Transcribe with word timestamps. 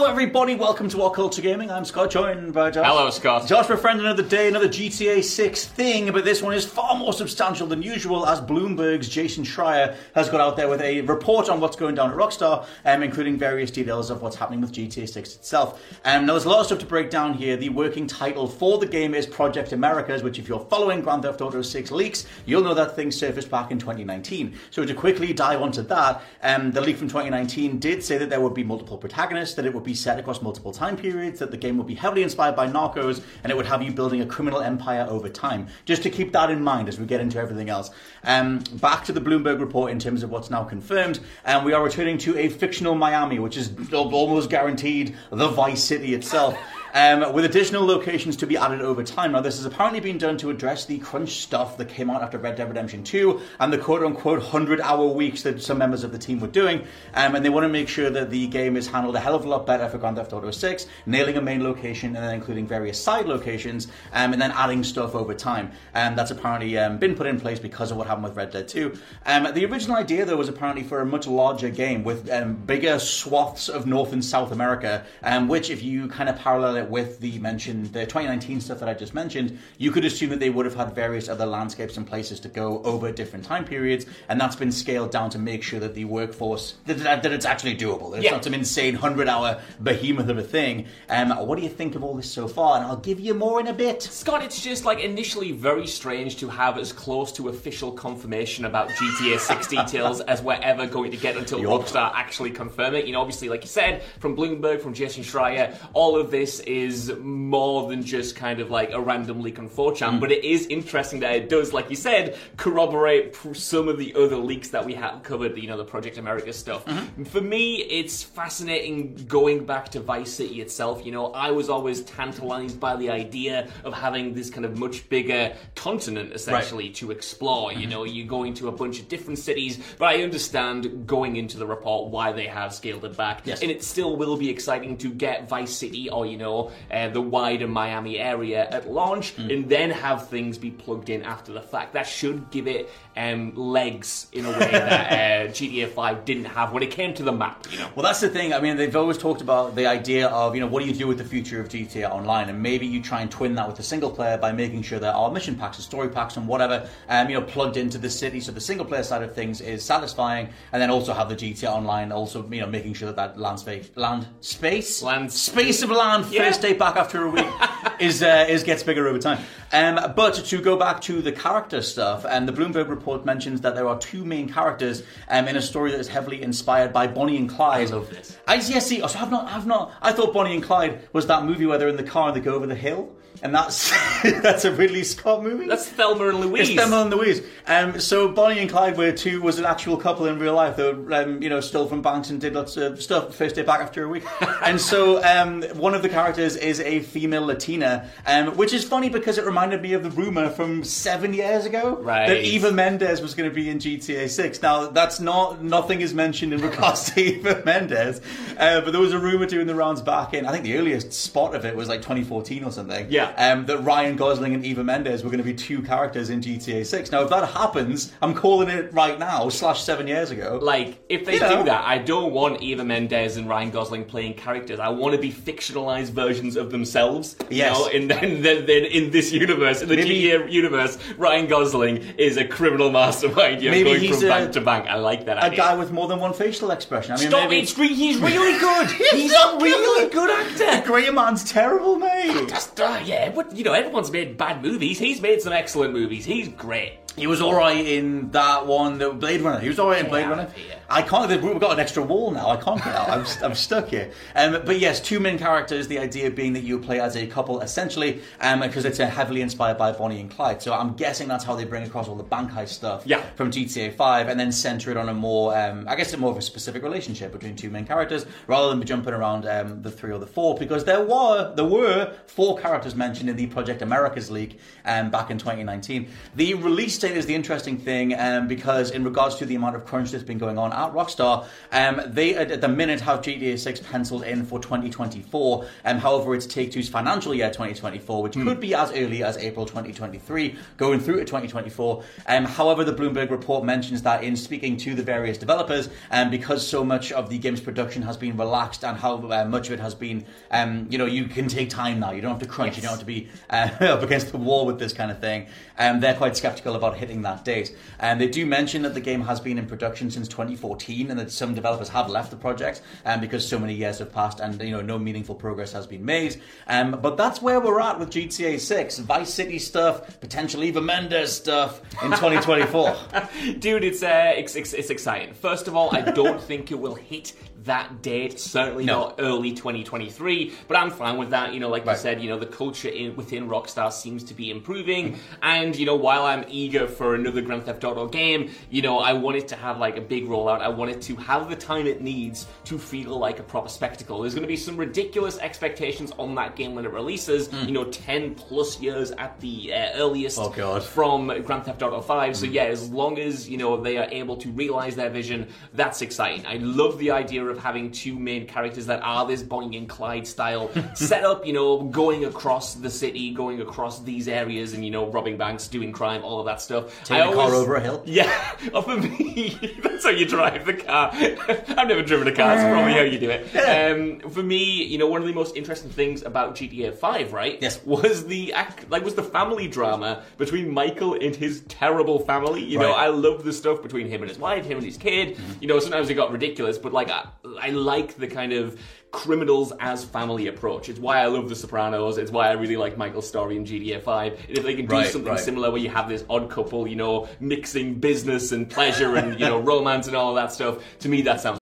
Hello, 0.00 0.10
everybody. 0.10 0.54
Welcome 0.54 0.88
to 0.88 0.96
What 0.96 1.12
Culture 1.12 1.42
Gaming. 1.42 1.70
I'm 1.70 1.84
Scott, 1.84 2.10
joined 2.10 2.54
by 2.54 2.70
Josh. 2.70 2.86
Hello, 2.86 3.10
Scott. 3.10 3.46
Josh, 3.46 3.68
my 3.68 3.76
friend, 3.76 4.00
another 4.00 4.22
day, 4.22 4.48
another 4.48 4.66
GTA 4.66 5.22
6 5.22 5.64
thing, 5.66 6.10
but 6.10 6.24
this 6.24 6.40
one 6.40 6.54
is 6.54 6.64
far 6.64 6.96
more 6.96 7.12
substantial 7.12 7.66
than 7.66 7.82
usual 7.82 8.24
as 8.24 8.40
Bloomberg's 8.40 9.10
Jason 9.10 9.44
Schreier 9.44 9.94
has 10.14 10.30
got 10.30 10.40
out 10.40 10.56
there 10.56 10.70
with 10.70 10.80
a 10.80 11.02
report 11.02 11.50
on 11.50 11.60
what's 11.60 11.76
going 11.76 11.96
down 11.96 12.10
at 12.10 12.16
Rockstar, 12.16 12.64
um, 12.86 13.02
including 13.02 13.36
various 13.36 13.70
details 13.70 14.08
of 14.08 14.22
what's 14.22 14.36
happening 14.36 14.62
with 14.62 14.72
GTA 14.72 15.06
6 15.06 15.36
itself. 15.36 15.86
Um, 16.06 16.24
now, 16.24 16.32
there's 16.32 16.46
a 16.46 16.48
lot 16.48 16.60
of 16.60 16.66
stuff 16.66 16.78
to 16.78 16.86
break 16.86 17.10
down 17.10 17.34
here. 17.34 17.58
The 17.58 17.68
working 17.68 18.06
title 18.06 18.48
for 18.48 18.78
the 18.78 18.86
game 18.86 19.14
is 19.14 19.26
Project 19.26 19.72
Americas, 19.72 20.22
which, 20.22 20.38
if 20.38 20.48
you're 20.48 20.66
following 20.70 21.02
Grand 21.02 21.24
Theft 21.24 21.42
Auto 21.42 21.60
6 21.60 21.90
leaks, 21.90 22.24
you'll 22.46 22.62
know 22.62 22.72
that 22.72 22.96
thing 22.96 23.10
surfaced 23.10 23.50
back 23.50 23.70
in 23.70 23.78
2019. 23.78 24.58
So, 24.70 24.82
to 24.82 24.94
quickly 24.94 25.34
dive 25.34 25.60
onto 25.60 25.82
that, 25.82 26.22
um, 26.42 26.72
the 26.72 26.80
leak 26.80 26.96
from 26.96 27.08
2019 27.08 27.78
did 27.78 28.02
say 28.02 28.16
that 28.16 28.30
there 28.30 28.40
would 28.40 28.54
be 28.54 28.64
multiple 28.64 28.96
protagonists, 28.96 29.56
that 29.56 29.66
it 29.66 29.74
would 29.74 29.84
be 29.84 29.89
set 29.94 30.18
across 30.18 30.42
multiple 30.42 30.72
time 30.72 30.96
periods, 30.96 31.38
that 31.38 31.50
the 31.50 31.56
game 31.56 31.78
would 31.78 31.86
be 31.86 31.94
heavily 31.94 32.22
inspired 32.22 32.56
by 32.56 32.66
Narcos, 32.66 33.22
and 33.42 33.50
it 33.50 33.56
would 33.56 33.66
have 33.66 33.82
you 33.82 33.92
building 33.92 34.20
a 34.20 34.26
criminal 34.26 34.60
empire 34.60 35.06
over 35.08 35.28
time. 35.28 35.66
Just 35.84 36.02
to 36.02 36.10
keep 36.10 36.32
that 36.32 36.50
in 36.50 36.62
mind 36.62 36.88
as 36.88 36.98
we 36.98 37.06
get 37.06 37.20
into 37.20 37.38
everything 37.38 37.68
else. 37.68 37.90
Um, 38.24 38.60
back 38.74 39.04
to 39.04 39.12
the 39.12 39.20
Bloomberg 39.20 39.60
report 39.60 39.90
in 39.90 39.98
terms 39.98 40.22
of 40.22 40.30
what's 40.30 40.50
now 40.50 40.64
confirmed, 40.64 41.20
and 41.44 41.64
we 41.64 41.72
are 41.72 41.82
returning 41.82 42.18
to 42.18 42.36
a 42.38 42.48
fictional 42.48 42.94
Miami, 42.94 43.38
which 43.38 43.56
is 43.56 43.72
almost 43.92 44.50
guaranteed 44.50 45.16
the 45.30 45.48
Vice 45.48 45.82
City 45.82 46.14
itself. 46.14 46.56
Um, 46.92 47.32
with 47.32 47.44
additional 47.44 47.84
locations 47.86 48.36
to 48.36 48.46
be 48.46 48.56
added 48.56 48.80
over 48.80 49.04
time. 49.04 49.32
Now, 49.32 49.40
this 49.40 49.56
has 49.56 49.64
apparently 49.64 50.00
been 50.00 50.18
done 50.18 50.36
to 50.38 50.50
address 50.50 50.86
the 50.86 50.98
crunch 50.98 51.36
stuff 51.36 51.76
that 51.76 51.88
came 51.88 52.10
out 52.10 52.22
after 52.22 52.36
Red 52.36 52.56
Dead 52.56 52.68
Redemption 52.68 53.04
2 53.04 53.40
and 53.60 53.72
the 53.72 53.78
quote 53.78 54.02
unquote 54.02 54.40
100 54.40 54.80
hour 54.80 55.06
weeks 55.06 55.42
that 55.44 55.62
some 55.62 55.78
members 55.78 56.02
of 56.02 56.10
the 56.10 56.18
team 56.18 56.40
were 56.40 56.48
doing. 56.48 56.80
Um, 57.14 57.36
and 57.36 57.44
they 57.44 57.48
want 57.48 57.64
to 57.64 57.68
make 57.68 57.88
sure 57.88 58.10
that 58.10 58.30
the 58.30 58.48
game 58.48 58.76
is 58.76 58.88
handled 58.88 59.14
a 59.14 59.20
hell 59.20 59.36
of 59.36 59.44
a 59.44 59.48
lot 59.48 59.66
better 59.66 59.88
for 59.88 59.98
Grand 59.98 60.16
Theft 60.16 60.32
Auto 60.32 60.50
6, 60.50 60.86
nailing 61.06 61.36
a 61.36 61.40
main 61.40 61.62
location 61.62 62.16
and 62.16 62.24
then 62.24 62.34
including 62.34 62.66
various 62.66 63.00
side 63.00 63.26
locations, 63.26 63.86
um, 64.12 64.32
and 64.32 64.42
then 64.42 64.50
adding 64.52 64.82
stuff 64.82 65.14
over 65.14 65.34
time. 65.34 65.70
And 65.94 66.18
that's 66.18 66.30
apparently 66.30 66.76
um, 66.76 66.98
been 66.98 67.14
put 67.14 67.26
in 67.26 67.38
place 67.38 67.60
because 67.60 67.90
of 67.90 67.98
what 67.98 68.08
happened 68.08 68.24
with 68.24 68.36
Red 68.36 68.50
Dead 68.50 68.66
2. 68.66 68.98
Um, 69.26 69.54
the 69.54 69.64
original 69.64 69.96
idea, 69.96 70.24
though, 70.24 70.36
was 70.36 70.48
apparently 70.48 70.82
for 70.82 71.00
a 71.00 71.06
much 71.06 71.26
larger 71.26 71.70
game 71.70 72.02
with 72.02 72.28
um, 72.30 72.54
bigger 72.54 72.98
swaths 72.98 73.68
of 73.68 73.86
North 73.86 74.12
and 74.12 74.24
South 74.24 74.50
America, 74.50 75.04
um, 75.22 75.46
which, 75.46 75.70
if 75.70 75.82
you 75.82 76.08
kind 76.08 76.28
of 76.28 76.36
parallel 76.36 76.79
it 76.80 76.90
with 76.90 77.20
the 77.20 77.38
mentioned 77.38 77.86
the 77.92 78.00
2019 78.00 78.60
stuff 78.60 78.80
that 78.80 78.88
I 78.88 78.94
just 78.94 79.14
mentioned, 79.14 79.58
you 79.78 79.90
could 79.92 80.04
assume 80.04 80.30
that 80.30 80.40
they 80.40 80.50
would 80.50 80.66
have 80.66 80.74
had 80.74 80.94
various 80.94 81.28
other 81.28 81.46
landscapes 81.46 81.96
and 81.96 82.06
places 82.06 82.40
to 82.40 82.48
go 82.48 82.82
over 82.82 83.12
different 83.12 83.44
time 83.44 83.64
periods, 83.64 84.06
and 84.28 84.40
that's 84.40 84.56
been 84.56 84.72
scaled 84.72 85.10
down 85.10 85.30
to 85.30 85.38
make 85.38 85.62
sure 85.62 85.78
that 85.80 85.94
the 85.94 86.04
workforce 86.06 86.74
that, 86.86 86.98
that, 86.98 87.22
that 87.22 87.32
it's 87.32 87.46
actually 87.46 87.76
doable. 87.76 88.10
That 88.10 88.18
it's 88.18 88.24
Yeah. 88.24 88.32
not 88.32 88.44
some 88.44 88.54
insane 88.54 88.94
hundred-hour 88.94 89.60
behemoth 89.80 90.28
of 90.28 90.38
a 90.38 90.42
thing. 90.42 90.86
Um, 91.08 91.30
what 91.46 91.56
do 91.56 91.62
you 91.62 91.68
think 91.68 91.94
of 91.94 92.02
all 92.02 92.14
this 92.14 92.30
so 92.30 92.48
far? 92.48 92.76
And 92.78 92.86
I'll 92.86 92.96
give 92.96 93.20
you 93.20 93.34
more 93.34 93.60
in 93.60 93.66
a 93.68 93.72
bit. 93.72 94.02
Scott, 94.02 94.42
it's 94.42 94.60
just 94.62 94.84
like 94.84 94.98
initially 95.00 95.52
very 95.52 95.86
strange 95.86 96.36
to 96.38 96.48
have 96.48 96.78
as 96.78 96.92
close 96.92 97.32
to 97.32 97.48
official 97.48 97.92
confirmation 97.92 98.64
about 98.64 98.88
GTA 98.90 99.38
6 99.38 99.66
details 99.68 100.20
as 100.32 100.42
we're 100.42 100.58
ever 100.62 100.86
going 100.86 101.10
to 101.10 101.16
get 101.16 101.36
until 101.36 101.60
Yup. 101.60 101.70
Rockstar 101.82 102.10
actually 102.14 102.50
confirm 102.50 102.94
it. 102.94 103.06
You 103.06 103.12
know, 103.12 103.20
obviously, 103.20 103.48
like 103.48 103.62
you 103.62 103.68
said, 103.68 104.02
from 104.18 104.36
Bloomberg, 104.36 104.80
from 104.80 104.94
Jason 104.94 105.22
Schreier, 105.22 105.76
all 105.92 106.16
of 106.16 106.30
this 106.30 106.60
is 106.70 107.12
more 107.20 107.88
than 107.88 108.02
just 108.02 108.36
kind 108.36 108.60
of 108.60 108.70
like 108.70 108.90
a 108.92 109.00
random 109.00 109.42
leak 109.42 109.58
on 109.58 109.68
4chan, 109.68 110.12
Mm. 110.14 110.20
but 110.20 110.30
it 110.30 110.44
is 110.44 110.66
interesting 110.66 111.20
that 111.20 111.34
it 111.34 111.48
does, 111.48 111.72
like 111.72 111.90
you 111.90 111.96
said, 111.96 112.36
corroborate 112.56 113.32
pr- 113.32 113.54
some 113.54 113.88
of 113.88 113.98
the 113.98 114.14
other 114.14 114.36
leaks 114.36 114.68
that 114.68 114.84
we 114.84 114.94
have 114.94 115.22
covered, 115.22 115.56
you 115.58 115.66
know, 115.68 115.76
the 115.76 115.84
Project 115.84 116.16
America 116.18 116.52
stuff. 116.52 116.84
Mm-hmm. 116.84 117.24
For 117.24 117.40
me, 117.40 117.76
it's 118.00 118.22
fascinating 118.22 119.14
going 119.28 119.64
back 119.64 119.88
to 119.90 120.00
Vice 120.00 120.32
City 120.32 120.60
itself. 120.60 121.04
You 121.04 121.12
know, 121.12 121.26
I 121.32 121.50
was 121.50 121.68
always 121.68 122.02
tantalized 122.02 122.78
by 122.78 122.94
the 122.96 123.10
idea 123.10 123.68
of 123.84 123.92
having 123.94 124.34
this 124.34 124.50
kind 124.50 124.64
of 124.64 124.78
much 124.78 125.08
bigger 125.08 125.54
continent 125.74 126.32
essentially 126.32 126.90
to 126.90 127.10
explore. 127.10 127.70
Mm-hmm. 127.70 127.80
You 127.80 127.86
know, 127.88 128.04
you're 128.04 128.26
going 128.26 128.54
to 128.54 128.68
a 128.68 128.72
bunch 128.72 129.00
of 129.00 129.08
different 129.08 129.38
cities, 129.38 129.78
but 129.98 130.06
I 130.06 130.22
understand 130.22 131.06
going 131.06 131.36
into 131.36 131.56
the 131.58 131.66
report 131.66 132.10
why 132.10 132.32
they 132.32 132.46
have 132.46 132.72
scaled 132.74 133.04
it 133.04 133.16
back. 133.16 133.42
Yes. 133.44 133.62
And 133.62 133.70
it 133.70 133.82
still 133.82 134.16
will 134.16 134.36
be 134.36 134.48
exciting 134.50 134.96
to 134.98 135.08
get 135.10 135.48
Vice 135.48 135.72
City 135.74 136.08
or, 136.10 136.26
you 136.26 136.36
know, 136.36 136.59
uh, 136.90 137.08
the 137.08 137.20
wider 137.20 137.66
Miami 137.66 138.18
area 138.18 138.60
at 138.70 138.82
launch 138.90 139.26
Mm. 139.36 139.52
and 139.54 139.62
then 139.68 139.90
have 139.90 140.28
things 140.28 140.58
be 140.58 140.70
plugged 140.70 141.08
in 141.10 141.22
after 141.22 141.52
the 141.52 141.60
fact. 141.72 141.92
That 141.94 142.06
should 142.06 142.38
give 142.50 142.66
it 142.76 142.82
um, 143.16 143.54
legs 143.54 144.26
in 144.32 144.44
a 144.46 144.50
way 144.50 144.70
that 144.70 145.12
uh, 145.48 145.52
GTA 145.52 145.88
5 145.88 146.24
didn't 146.24 146.46
have 146.46 146.72
when 146.72 146.82
it 146.82 146.90
came 146.90 147.12
to 147.14 147.22
the 147.22 147.32
map, 147.32 147.66
you 147.70 147.78
know. 147.78 147.88
Well, 147.94 148.04
that's 148.04 148.20
the 148.20 148.28
thing. 148.28 148.52
I 148.52 148.60
mean, 148.60 148.76
they've 148.76 148.94
always 148.96 149.18
talked 149.18 149.40
about 149.42 149.74
the 149.74 149.86
idea 149.86 150.28
of, 150.28 150.54
you 150.54 150.60
know, 150.60 150.66
what 150.72 150.82
do 150.82 150.88
you 150.88 150.94
do 150.94 151.06
with 151.06 151.18
the 151.18 151.24
future 151.24 151.60
of 151.60 151.68
GTA 151.68 152.08
Online? 152.10 152.48
And 152.50 152.62
maybe 152.62 152.86
you 152.86 153.00
try 153.02 153.20
and 153.22 153.30
twin 153.30 153.54
that 153.56 153.66
with 153.66 153.76
the 153.76 153.82
single 153.82 154.10
player 154.10 154.36
by 154.38 154.52
making 154.52 154.82
sure 154.82 154.98
there 154.98 155.12
are 155.14 155.30
mission 155.30 155.54
packs 155.56 155.76
and 155.78 155.84
story 155.84 156.08
packs 156.08 156.36
and 156.36 156.46
whatever, 156.48 156.88
um, 157.08 157.28
you 157.28 157.34
know, 157.38 157.44
plugged 157.44 157.76
into 157.76 157.98
the 157.98 158.10
city. 158.10 158.40
So 158.40 158.52
the 158.52 158.60
single 158.60 158.86
player 158.86 159.02
side 159.02 159.22
of 159.22 159.34
things 159.34 159.60
is 159.60 159.84
satisfying. 159.84 160.48
And 160.72 160.80
then 160.80 160.90
also 160.90 161.12
have 161.12 161.28
the 161.28 161.36
GTA 161.36 161.68
Online 161.70 162.12
also, 162.12 162.48
you 162.50 162.60
know, 162.60 162.66
making 162.66 162.94
sure 162.94 163.06
that 163.12 163.16
that 163.16 163.38
land 163.38 163.58
space, 163.60 163.90
land 163.96 164.26
space, 164.40 165.02
Land- 165.02 165.32
space 165.32 165.82
of 165.82 165.90
land, 165.90 166.26
Yeah. 166.30 166.42
First 166.50 166.62
day 166.62 166.72
back 166.72 166.96
after 166.96 167.24
a 167.24 167.30
week, 167.30 167.46
is, 168.00 168.24
uh, 168.24 168.44
is 168.48 168.64
gets 168.64 168.82
bigger 168.82 169.06
over 169.06 169.20
time. 169.20 169.38
Um, 169.72 170.14
but 170.16 170.34
to 170.34 170.60
go 170.60 170.76
back 170.76 171.00
to 171.02 171.22
the 171.22 171.30
character 171.30 171.80
stuff, 171.80 172.26
and 172.28 172.48
the 172.48 172.52
Bloomberg 172.52 172.88
report 172.88 173.24
mentions 173.24 173.60
that 173.60 173.76
there 173.76 173.86
are 173.86 173.96
two 174.00 174.24
main 174.24 174.48
characters 174.48 175.04
um, 175.28 175.46
in 175.46 175.54
a 175.54 175.62
story 175.62 175.92
that 175.92 176.00
is 176.00 176.08
heavily 176.08 176.42
inspired 176.42 176.92
by 176.92 177.06
Bonnie 177.06 177.36
and 177.36 177.48
Clyde. 177.48 177.86
I 177.86 177.94
love 177.94 178.10
this. 178.10 178.36
I 178.48 178.58
see. 178.58 178.74
I 178.74 178.80
see. 178.80 179.00
Oh, 179.00 179.06
so 179.06 179.20
I've 179.20 179.30
not. 179.30 179.46
I've 179.46 179.66
not. 179.68 179.92
I 180.02 180.10
thought 180.10 180.34
Bonnie 180.34 180.54
and 180.54 180.62
Clyde 180.62 181.08
was 181.12 181.28
that 181.28 181.44
movie 181.44 181.66
where 181.66 181.78
they're 181.78 181.86
in 181.86 181.96
the 181.96 182.02
car 182.02 182.28
and 182.28 182.36
they 182.36 182.40
go 182.40 182.54
over 182.54 182.66
the 182.66 182.74
hill, 182.74 183.14
and 183.42 183.54
that's 183.54 183.90
that's 184.42 184.64
a 184.64 184.72
Ridley 184.72 185.04
Scott 185.04 185.42
movie. 185.42 185.66
That's 185.66 185.88
Thelma 185.88 186.28
and 186.28 186.40
Louise. 186.40 186.68
It's 186.70 186.78
Thelma 186.78 187.02
and 187.02 187.10
Louise. 187.10 187.42
Um, 187.66 187.98
so 188.00 188.28
Bonnie 188.28 188.58
and 188.58 188.68
Clyde 188.68 188.96
were 188.98 189.12
two 189.12 189.40
was 189.40 189.58
an 189.58 189.64
actual 189.64 189.96
couple 189.96 190.26
in 190.26 190.38
real 190.38 190.54
life. 190.54 190.76
They 190.76 190.92
were, 190.92 191.14
um, 191.14 191.42
you 191.42 191.48
know, 191.48 191.60
stole 191.60 191.86
from 191.86 192.02
banks 192.02 192.30
and 192.30 192.40
did 192.40 192.54
lots 192.54 192.76
of 192.76 193.00
stuff. 193.02 193.34
First 193.34 193.54
day 193.54 193.62
back 193.62 193.80
after 193.80 194.04
a 194.04 194.08
week. 194.08 194.24
and 194.62 194.80
so 194.80 195.22
um, 195.24 195.62
one 195.74 195.94
of 195.94 196.02
the 196.02 196.08
characters 196.08 196.56
is 196.56 196.80
a 196.80 197.00
female 197.00 197.46
Latina, 197.46 198.08
um, 198.26 198.56
which 198.56 198.72
is 198.72 198.84
funny 198.84 199.08
because 199.08 199.38
it 199.38 199.44
reminded 199.46 199.80
me 199.82 199.92
of 199.94 200.02
the 200.02 200.10
rumor 200.10 200.50
from 200.50 200.84
seven 200.84 201.32
years 201.32 201.64
ago 201.64 201.96
Right. 202.00 202.26
that 202.28 202.44
Eva 202.44 202.72
Mendes 202.72 203.20
was 203.20 203.34
going 203.34 203.48
to 203.48 203.54
be 203.54 203.70
in 203.70 203.78
GTA 203.78 204.28
6. 204.28 204.62
Now, 204.62 204.88
that's 204.88 205.20
not, 205.20 205.62
nothing 205.62 206.00
is 206.00 206.12
mentioned 206.12 206.52
in 206.52 206.60
regards 206.60 207.10
to 207.12 207.20
Eva 207.22 207.62
Mendes, 207.64 208.20
uh, 208.58 208.80
but 208.80 208.90
there 208.90 209.00
was 209.00 209.12
a 209.12 209.18
rumor 209.18 209.46
doing 209.46 209.66
the 209.66 209.74
rounds 209.74 210.02
back 210.02 210.34
in, 210.34 210.44
I 210.46 210.52
think 210.52 210.64
the 210.64 210.76
earliest 210.76 211.12
spot 211.12 211.54
of 211.54 211.64
it 211.64 211.76
was 211.76 211.88
like 211.88 212.00
2014 212.02 212.64
or 212.64 212.72
something. 212.72 213.06
Yeah. 213.10 213.19
Um, 213.36 213.66
that 213.66 213.78
Ryan 213.78 214.16
Gosling 214.16 214.54
and 214.54 214.64
Eva 214.64 214.82
Mendes 214.84 215.22
were 215.22 215.30
going 215.30 215.38
to 215.38 215.44
be 215.44 215.54
two 215.54 215.82
characters 215.82 216.30
in 216.30 216.40
GTA 216.40 216.84
6. 216.86 217.10
Now, 217.12 217.22
if 217.22 217.30
that 217.30 217.48
happens, 217.48 218.12
I'm 218.22 218.34
calling 218.34 218.68
it 218.68 218.92
right 218.92 219.18
now, 219.18 219.48
slash 219.48 219.82
seven 219.82 220.06
years 220.06 220.30
ago. 220.30 220.58
Like, 220.60 220.98
if 221.08 221.24
they 221.24 221.34
You 221.34 221.40
know. 221.40 221.56
do 221.58 221.64
that, 221.64 221.84
I 221.84 221.98
don't 221.98 222.32
want 222.32 222.62
Eva 222.62 222.84
Mendes 222.84 223.36
and 223.36 223.48
Ryan 223.48 223.70
Gosling 223.70 224.04
playing 224.04 224.34
characters. 224.34 224.78
I 224.80 224.88
want 224.88 225.14
to 225.14 225.20
be 225.20 225.32
fictionalized 225.32 226.10
versions 226.10 226.56
of 226.56 226.70
themselves. 226.70 227.36
Yes. 227.50 227.76
You 227.92 228.06
know, 228.06 228.14
in, 228.16 228.24
in, 228.24 228.46
in, 228.46 228.84
in 228.86 229.10
this 229.10 229.32
universe, 229.32 229.82
in 229.82 229.88
the 229.88 229.96
Maybe- 229.96 230.22
GTA 230.22 230.50
universe, 230.50 230.98
Ryan 231.16 231.46
Gosling 231.46 231.98
is 232.18 232.36
a 232.36 232.44
criminal 232.46 232.90
mastermind. 232.90 233.62
You're 233.62 233.72
Maybe 233.72 233.90
going 233.90 234.00
he's 234.00 234.16
from 234.16 234.26
a- 234.26 234.28
bank 234.28 234.52
to 234.52 234.60
bank. 234.60 234.86
I 234.88 234.96
like 234.96 235.26
that 235.26 235.38
a 235.38 235.44
idea. 235.44 235.56
guy 235.58 235.74
with 235.76 235.90
more 235.92 236.08
than 236.08 236.20
one 236.20 236.32
facial 236.32 236.70
expression. 236.70 237.12
I 237.12 237.18
mean, 237.18 237.28
Stop 237.28 237.48
maybe 237.50 237.62
it, 237.62 237.68
Street. 237.68 237.92
He's 237.92 238.18
really 238.18 238.58
good. 238.60 238.90
He's 238.90 239.32
a 239.32 239.58
really 239.60 240.08
good 240.10 240.30
actor. 240.30 240.86
Grey 240.86 241.10
Man's 241.10 241.44
terrible, 241.50 241.96
mate. 241.96 242.48
That's, 242.48 242.78
uh, 242.80 243.00
yeah, 243.10 243.30
but 243.30 243.56
you 243.56 243.64
know, 243.64 243.72
everyone's 243.72 244.10
made 244.10 244.36
bad 244.36 244.62
movies. 244.62 244.98
He's 244.98 245.20
made 245.20 245.42
some 245.42 245.52
excellent 245.52 245.92
movies. 245.92 246.24
He's 246.24 246.48
great. 246.48 246.98
He 247.16 247.26
was 247.26 247.40
all 247.40 247.54
right 247.54 247.84
in 247.84 248.30
that 248.30 248.66
one, 248.66 248.98
the 248.98 249.10
Blade 249.10 249.40
Runner. 249.40 249.58
He 249.58 249.68
was 249.68 249.78
all 249.78 249.88
right 249.90 250.04
in 250.04 250.10
Blade 250.10 250.28
Runner. 250.28 250.48
yeah. 250.68 250.76
I 250.90 251.02
can't. 251.02 251.30
We've 251.42 251.60
got 251.60 251.72
an 251.72 251.78
extra 251.78 252.02
wall 252.02 252.32
now. 252.32 252.50
I 252.50 252.56
can't 252.56 252.82
get 252.82 252.94
out. 252.94 253.08
I'm, 253.08 253.24
I'm 253.44 253.54
stuck 253.54 253.88
here. 253.88 254.10
Um, 254.34 254.60
but 254.64 254.80
yes, 254.80 255.00
two 255.00 255.20
main 255.20 255.38
characters. 255.38 255.86
The 255.86 256.00
idea 256.00 256.30
being 256.32 256.52
that 256.54 256.64
you 256.64 256.80
play 256.80 256.98
as 257.00 257.16
a 257.16 257.28
couple, 257.28 257.60
essentially, 257.60 258.20
um, 258.40 258.60
because 258.60 258.84
it's 258.84 258.98
uh, 258.98 259.06
heavily 259.06 259.40
inspired 259.40 259.78
by 259.78 259.92
Bonnie 259.92 260.20
and 260.20 260.28
Clyde. 260.28 260.60
So 260.60 260.74
I'm 260.74 260.94
guessing 260.94 261.28
that's 261.28 261.44
how 261.44 261.54
they 261.54 261.64
bring 261.64 261.84
across 261.84 262.08
all 262.08 262.16
the 262.16 262.24
bank 262.24 262.50
heist 262.50 262.70
stuff 262.70 263.02
Yeah. 263.06 263.20
from 263.36 263.52
GTA 263.52 263.94
5, 263.94 264.28
and 264.28 264.40
then 264.40 264.50
center 264.50 264.90
it 264.90 264.96
on 264.96 265.08
a 265.08 265.14
more, 265.14 265.56
um, 265.56 265.86
I 265.88 265.94
guess, 265.94 266.12
a 266.12 266.16
more 266.16 266.32
of 266.32 266.36
a 266.36 266.42
specific 266.42 266.82
relationship 266.82 267.30
between 267.30 267.54
two 267.54 267.70
main 267.70 267.86
characters, 267.86 268.26
rather 268.48 268.70
than 268.70 268.84
jumping 268.84 269.14
around 269.14 269.46
um, 269.46 269.82
the 269.82 269.92
three 269.92 270.10
or 270.10 270.18
the 270.18 270.26
four. 270.26 270.56
Because 270.58 270.84
there 270.84 271.04
were 271.04 271.54
there 271.54 271.64
were 271.66 272.14
four 272.26 272.58
characters 272.58 272.96
mentioned 272.96 273.30
in 273.30 273.36
the 273.36 273.46
Project 273.46 273.80
Americas 273.82 274.28
leak 274.28 274.58
um, 274.84 275.10
back 275.10 275.30
in 275.30 275.38
2019. 275.38 276.08
The 276.34 276.54
release 276.54 276.98
date 276.98 277.16
is 277.16 277.26
the 277.26 277.34
interesting 277.36 277.78
thing 277.78 278.18
um, 278.18 278.48
because 278.48 278.90
in 278.90 279.04
regards 279.04 279.36
to 279.36 279.46
the 279.46 279.54
amount 279.54 279.76
of 279.76 279.86
crunch 279.86 280.10
that's 280.10 280.24
been 280.24 280.38
going 280.38 280.58
on 280.58 280.72
at 280.80 280.92
Rockstar, 280.92 281.46
um, 281.72 282.00
they 282.06 282.34
at 282.34 282.50
at 282.50 282.60
the 282.60 282.68
minute 282.68 283.00
have 283.00 283.22
GTA 283.22 283.58
6 283.58 283.80
penciled 283.80 284.24
in 284.24 284.44
for 284.44 284.58
2024. 284.58 285.66
Um, 285.84 285.98
however, 285.98 286.34
it's 286.34 286.46
Take 286.46 286.72
Two's 286.72 286.88
financial 286.88 287.34
year 287.34 287.48
2024, 287.48 288.22
which 288.22 288.34
could 288.34 288.60
be 288.60 288.74
as 288.74 288.90
early 288.92 289.22
as 289.22 289.36
April 289.38 289.66
2023, 289.66 290.56
going 290.76 291.00
through 291.00 291.18
to 291.18 291.24
2024. 291.24 292.02
Um, 292.26 292.44
however, 292.44 292.84
the 292.84 292.92
Bloomberg 292.92 293.30
report 293.30 293.64
mentions 293.64 294.02
that 294.02 294.24
in 294.24 294.36
speaking 294.36 294.76
to 294.78 294.94
the 294.94 295.02
various 295.02 295.38
developers, 295.38 295.88
um, 296.10 296.30
because 296.30 296.66
so 296.66 296.84
much 296.84 297.12
of 297.12 297.30
the 297.30 297.38
game's 297.38 297.60
production 297.60 298.02
has 298.02 298.16
been 298.16 298.36
relaxed 298.36 298.84
and 298.84 298.96
how 298.96 299.16
uh, 299.30 299.44
much 299.44 299.68
of 299.68 299.74
it 299.74 299.80
has 299.80 299.94
been, 299.94 300.24
um, 300.50 300.86
you 300.90 300.98
know, 300.98 301.06
you 301.06 301.26
can 301.26 301.48
take 301.48 301.70
time 301.70 302.00
now. 302.00 302.10
You 302.10 302.20
don't 302.20 302.32
have 302.32 302.40
to 302.40 302.48
crunch. 302.48 302.76
You 302.76 302.82
don't 302.82 302.90
have 302.90 303.00
to 303.00 303.06
be 303.06 303.28
uh, 303.48 303.70
up 303.80 304.02
against 304.02 304.32
the 304.32 304.38
wall 304.38 304.66
with 304.66 304.78
this 304.78 304.92
kind 304.92 305.10
of 305.10 305.20
thing. 305.20 305.46
Um, 305.78 306.00
they're 306.00 306.14
quite 306.14 306.36
skeptical 306.36 306.74
about 306.74 306.96
hitting 306.96 307.22
that 307.22 307.44
date. 307.44 307.76
And 307.98 308.20
they 308.20 308.28
do 308.28 308.44
mention 308.44 308.82
that 308.82 308.94
the 308.94 309.00
game 309.00 309.22
has 309.22 309.40
been 309.40 309.58
in 309.58 309.66
production 309.66 310.10
since 310.10 310.28
2014 310.28 310.69
and 311.10 311.18
that 311.18 311.30
some 311.30 311.54
developers 311.54 311.88
have 311.88 312.08
left 312.08 312.30
the 312.30 312.36
project 312.36 312.82
um, 313.04 313.20
because 313.20 313.46
so 313.46 313.58
many 313.58 313.74
years 313.74 313.98
have 313.98 314.12
passed 314.12 314.40
and 314.40 314.60
you 314.62 314.70
know 314.70 314.80
no 314.80 314.98
meaningful 314.98 315.34
progress 315.34 315.72
has 315.72 315.86
been 315.86 316.04
made. 316.04 316.40
Um, 316.66 316.98
but 317.02 317.16
that's 317.16 317.42
where 317.42 317.60
we're 317.60 317.80
at 317.80 317.98
with 317.98 318.10
GTA 318.10 318.58
6. 318.60 318.98
Vice 319.00 319.32
City 319.32 319.58
stuff, 319.58 320.20
potential 320.20 320.62
Eva 320.62 320.80
Mendes 320.80 321.32
stuff 321.32 321.80
in 322.02 322.10
2024. 322.10 322.96
Dude, 323.58 323.84
it's, 323.84 324.02
uh, 324.02 324.32
it's, 324.36 324.56
it's, 324.56 324.72
it's 324.72 324.90
exciting. 324.90 325.34
First 325.34 325.68
of 325.68 325.76
all, 325.76 325.94
I 325.94 326.00
don't 326.02 326.40
think 326.50 326.70
it 326.70 326.78
will 326.78 326.94
hit 326.94 327.32
that 327.64 328.02
date, 328.02 328.38
certainly 328.40 328.84
No. 328.84 329.00
not 329.00 329.14
early 329.18 329.52
2023, 329.52 330.52
but 330.68 330.76
I'm 330.76 330.90
fine 330.90 331.18
with 331.18 331.30
that. 331.30 331.52
You 331.54 331.60
know, 331.60 331.68
like 331.68 331.84
Right. 331.86 331.92
you 331.92 331.98
said, 331.98 332.22
you 332.22 332.28
know, 332.30 332.38
the 332.38 332.46
culture 332.46 332.88
in, 332.88 333.16
within 333.16 333.48
Rockstar 333.48 333.92
seems 333.92 334.22
to 334.24 334.34
be 334.34 334.50
improving, 334.50 335.12
mm-hmm. 335.12 335.20
and, 335.42 335.76
you 335.76 335.86
know, 335.86 335.94
while 335.96 336.24
I'm 336.24 336.44
eager 336.48 336.86
for 336.86 337.14
another 337.14 337.40
Grand 337.42 337.64
Theft 337.64 337.84
Auto 337.84 338.06
game, 338.06 338.50
you 338.70 338.82
know, 338.82 338.98
I 338.98 339.12
want 339.12 339.36
it 339.36 339.48
to 339.48 339.56
have, 339.56 339.78
like, 339.78 339.96
a 339.96 340.00
big 340.00 340.26
rollout. 340.26 340.60
I 340.60 340.68
want 340.68 340.90
it 340.90 341.00
to 341.02 341.16
have 341.16 341.48
the 341.50 341.56
time 341.56 341.86
it 341.86 342.00
needs 342.00 342.46
to 342.64 342.78
feel 342.78 343.18
like 343.18 343.38
a 343.38 343.42
proper 343.42 343.68
spectacle. 343.68 344.20
There's 344.22 344.34
going 344.34 344.42
to 344.42 344.48
be 344.48 344.56
some 344.56 344.76
ridiculous 344.76 345.38
expectations 345.38 346.12
on 346.18 346.34
that 346.36 346.56
game 346.56 346.74
when 346.74 346.84
it 346.84 346.92
releases, 346.92 347.48
mm. 347.48 347.66
you 347.66 347.72
know, 347.72 347.84
10 347.84 348.34
plus 348.34 348.80
years 348.80 349.10
at 349.12 349.38
the 349.40 349.72
uh, 349.74 349.90
earliest 349.96 350.38
Oh, 350.38 350.48
God. 350.50 350.82
from 350.82 351.26
Grand 351.44 351.64
Theft 351.64 351.82
Auto 351.82 352.00
5. 352.00 352.36
So 352.36 352.46
mm. 352.46 352.52
yeah, 352.52 352.64
as 352.64 352.90
long 352.90 353.18
as 353.18 353.48
you 353.48 353.56
know 353.56 353.76
they 353.80 353.98
are 353.98 354.08
able 354.10 354.36
to 354.38 354.50
realize 354.50 354.96
their 354.96 355.10
vision, 355.10 355.48
that's 355.74 356.00
exciting. 356.02 356.46
I 356.46 356.54
love 356.56 356.98
the 356.98 357.10
idea 357.10 357.44
of 357.50 357.58
having 357.58 357.90
two 357.90 358.18
main 358.18 358.46
characters 358.46 358.86
that 358.86 359.00
are 359.02 359.26
this 359.26 359.42
Bonnie 359.42 359.76
and 359.76 359.88
Clyde 359.88 360.26
style 360.26 360.70
setup. 360.94 361.46
You 361.46 361.52
know, 361.52 361.82
going 361.82 362.24
across 362.24 362.74
the 362.74 362.90
city, 362.90 363.32
going 363.32 363.60
across 363.60 364.02
these 364.02 364.28
areas, 364.28 364.74
and 364.74 364.84
you 364.84 364.90
know, 364.90 365.10
robbing 365.10 365.36
banks, 365.36 365.68
doing 365.68 365.92
crime, 365.92 366.24
all 366.24 366.40
of 366.40 366.46
that 366.46 366.60
stuff. 366.60 367.04
Taking 367.04 367.22
I 367.22 367.30
a 367.30 367.34
car 367.34 367.54
over 367.54 367.76
a 367.76 367.80
hill. 367.80 368.02
Yeah, 368.06 368.56
oh, 368.74 368.82
for 368.82 368.96
me, 368.96 369.58
that's 369.82 370.04
how 370.04 370.10
you 370.10 370.26
drive 370.26 370.66
the 370.66 370.74
car. 370.74 371.10
I've 371.12 371.88
never 371.88 372.02
driven 372.02 372.28
a 372.28 372.34
car. 372.34 372.54
It's 372.54 372.62
probably 372.62 372.92
how 372.92 373.00
you 373.00 373.18
do 373.18 373.30
it. 373.30 373.54
Um, 373.56 374.20
for 374.30 374.42
me, 374.42 374.84
you 374.84 374.98
know, 374.98 375.06
one 375.06 375.20
of 375.20 375.26
the 375.26 375.34
most 375.34 375.56
interesting 375.56 375.90
things 375.90 376.22
about 376.22 376.54
GTA 376.56 376.94
5, 376.94 377.32
right? 377.32 377.58
Yes. 377.60 377.84
Was 377.84 378.26
the 378.26 378.52
act, 378.52 378.90
like 378.90 379.04
was 379.04 379.14
the 379.14 379.22
family 379.22 379.68
drama 379.68 380.22
between 380.38 380.72
Michael 380.72 381.14
and 381.14 381.34
his 381.34 381.60
terrible 381.62 382.18
family. 382.20 382.64
You 382.64 382.78
know, 382.78 382.92
I 382.92 383.08
love 383.08 383.44
the 383.44 383.52
stuff 383.52 383.82
between 383.82 384.08
him 384.08 384.22
and 384.22 384.28
his 384.28 384.38
wife, 384.38 384.64
him 384.64 384.78
and 384.78 384.86
his 384.86 384.96
kid. 384.96 385.38
You 385.60 385.68
know, 385.68 385.78
sometimes 385.78 386.10
it 386.10 386.14
got 386.14 386.32
ridiculous, 386.32 386.78
but 386.78 386.92
like 386.92 387.10
I, 387.10 387.26
I 387.60 387.70
like 387.70 388.16
the 388.16 388.26
kind 388.26 388.52
of 388.52 388.78
criminals 389.12 389.72
as 389.80 390.04
family 390.04 390.46
approach. 390.48 390.88
It's 390.88 390.98
why 390.98 391.20
I 391.22 391.26
love 391.26 391.48
The 391.48 391.56
Sopranos. 391.56 392.18
It's 392.18 392.30
why 392.30 392.48
I 392.48 392.52
really 392.52 392.76
like 392.76 392.98
Michael 392.98 393.22
story 393.22 393.56
in 393.56 393.64
GTA 393.64 394.02
5. 394.02 394.32
And 394.48 394.58
if 394.58 394.64
they 394.64 394.74
can 394.74 394.86
do 394.86 394.94
Right, 394.96 395.06
something 395.06 395.32
right. 395.32 395.40
similar 395.40 395.70
where 395.70 395.80
you 395.80 395.88
have 395.88 396.08
this 396.08 396.24
odd 396.28 396.50
couple, 396.50 396.86
you 396.86 396.96
know, 396.96 397.28
mixing 397.40 397.94
business 397.94 398.52
and 398.52 398.68
pleasure 398.68 399.16
and, 399.16 399.38
you 399.40 399.46
know, 399.46 399.58
romance 399.72 400.06
and 400.06 400.14
all 400.16 400.34
that 400.34 400.52
stuff, 400.52 400.82
to 401.00 401.08
me 401.08 401.22
that 401.22 401.40
sounds 401.40 401.58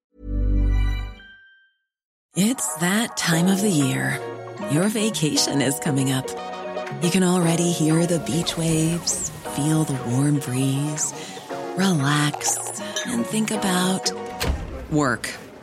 It's 2.35 2.75
that 2.77 3.17
time 3.17 3.47
of 3.49 3.61
the 3.61 3.71
year. 3.71 4.21
Your 4.73 4.89
vacation 4.89 5.63
is 5.63 5.79
coming 5.79 6.11
up. 6.13 6.29
You 7.03 7.11
can 7.11 7.23
already 7.23 7.71
hear 7.71 8.05
the 8.07 8.19
beach 8.21 8.57
waves, 8.59 9.31
feel 9.55 9.85
the 9.85 9.95
warm 10.11 10.39
breeze, 10.41 11.15
relax, 11.77 12.81
and 13.07 13.25
think 13.25 13.53
about 13.53 14.11
work. 14.91 15.31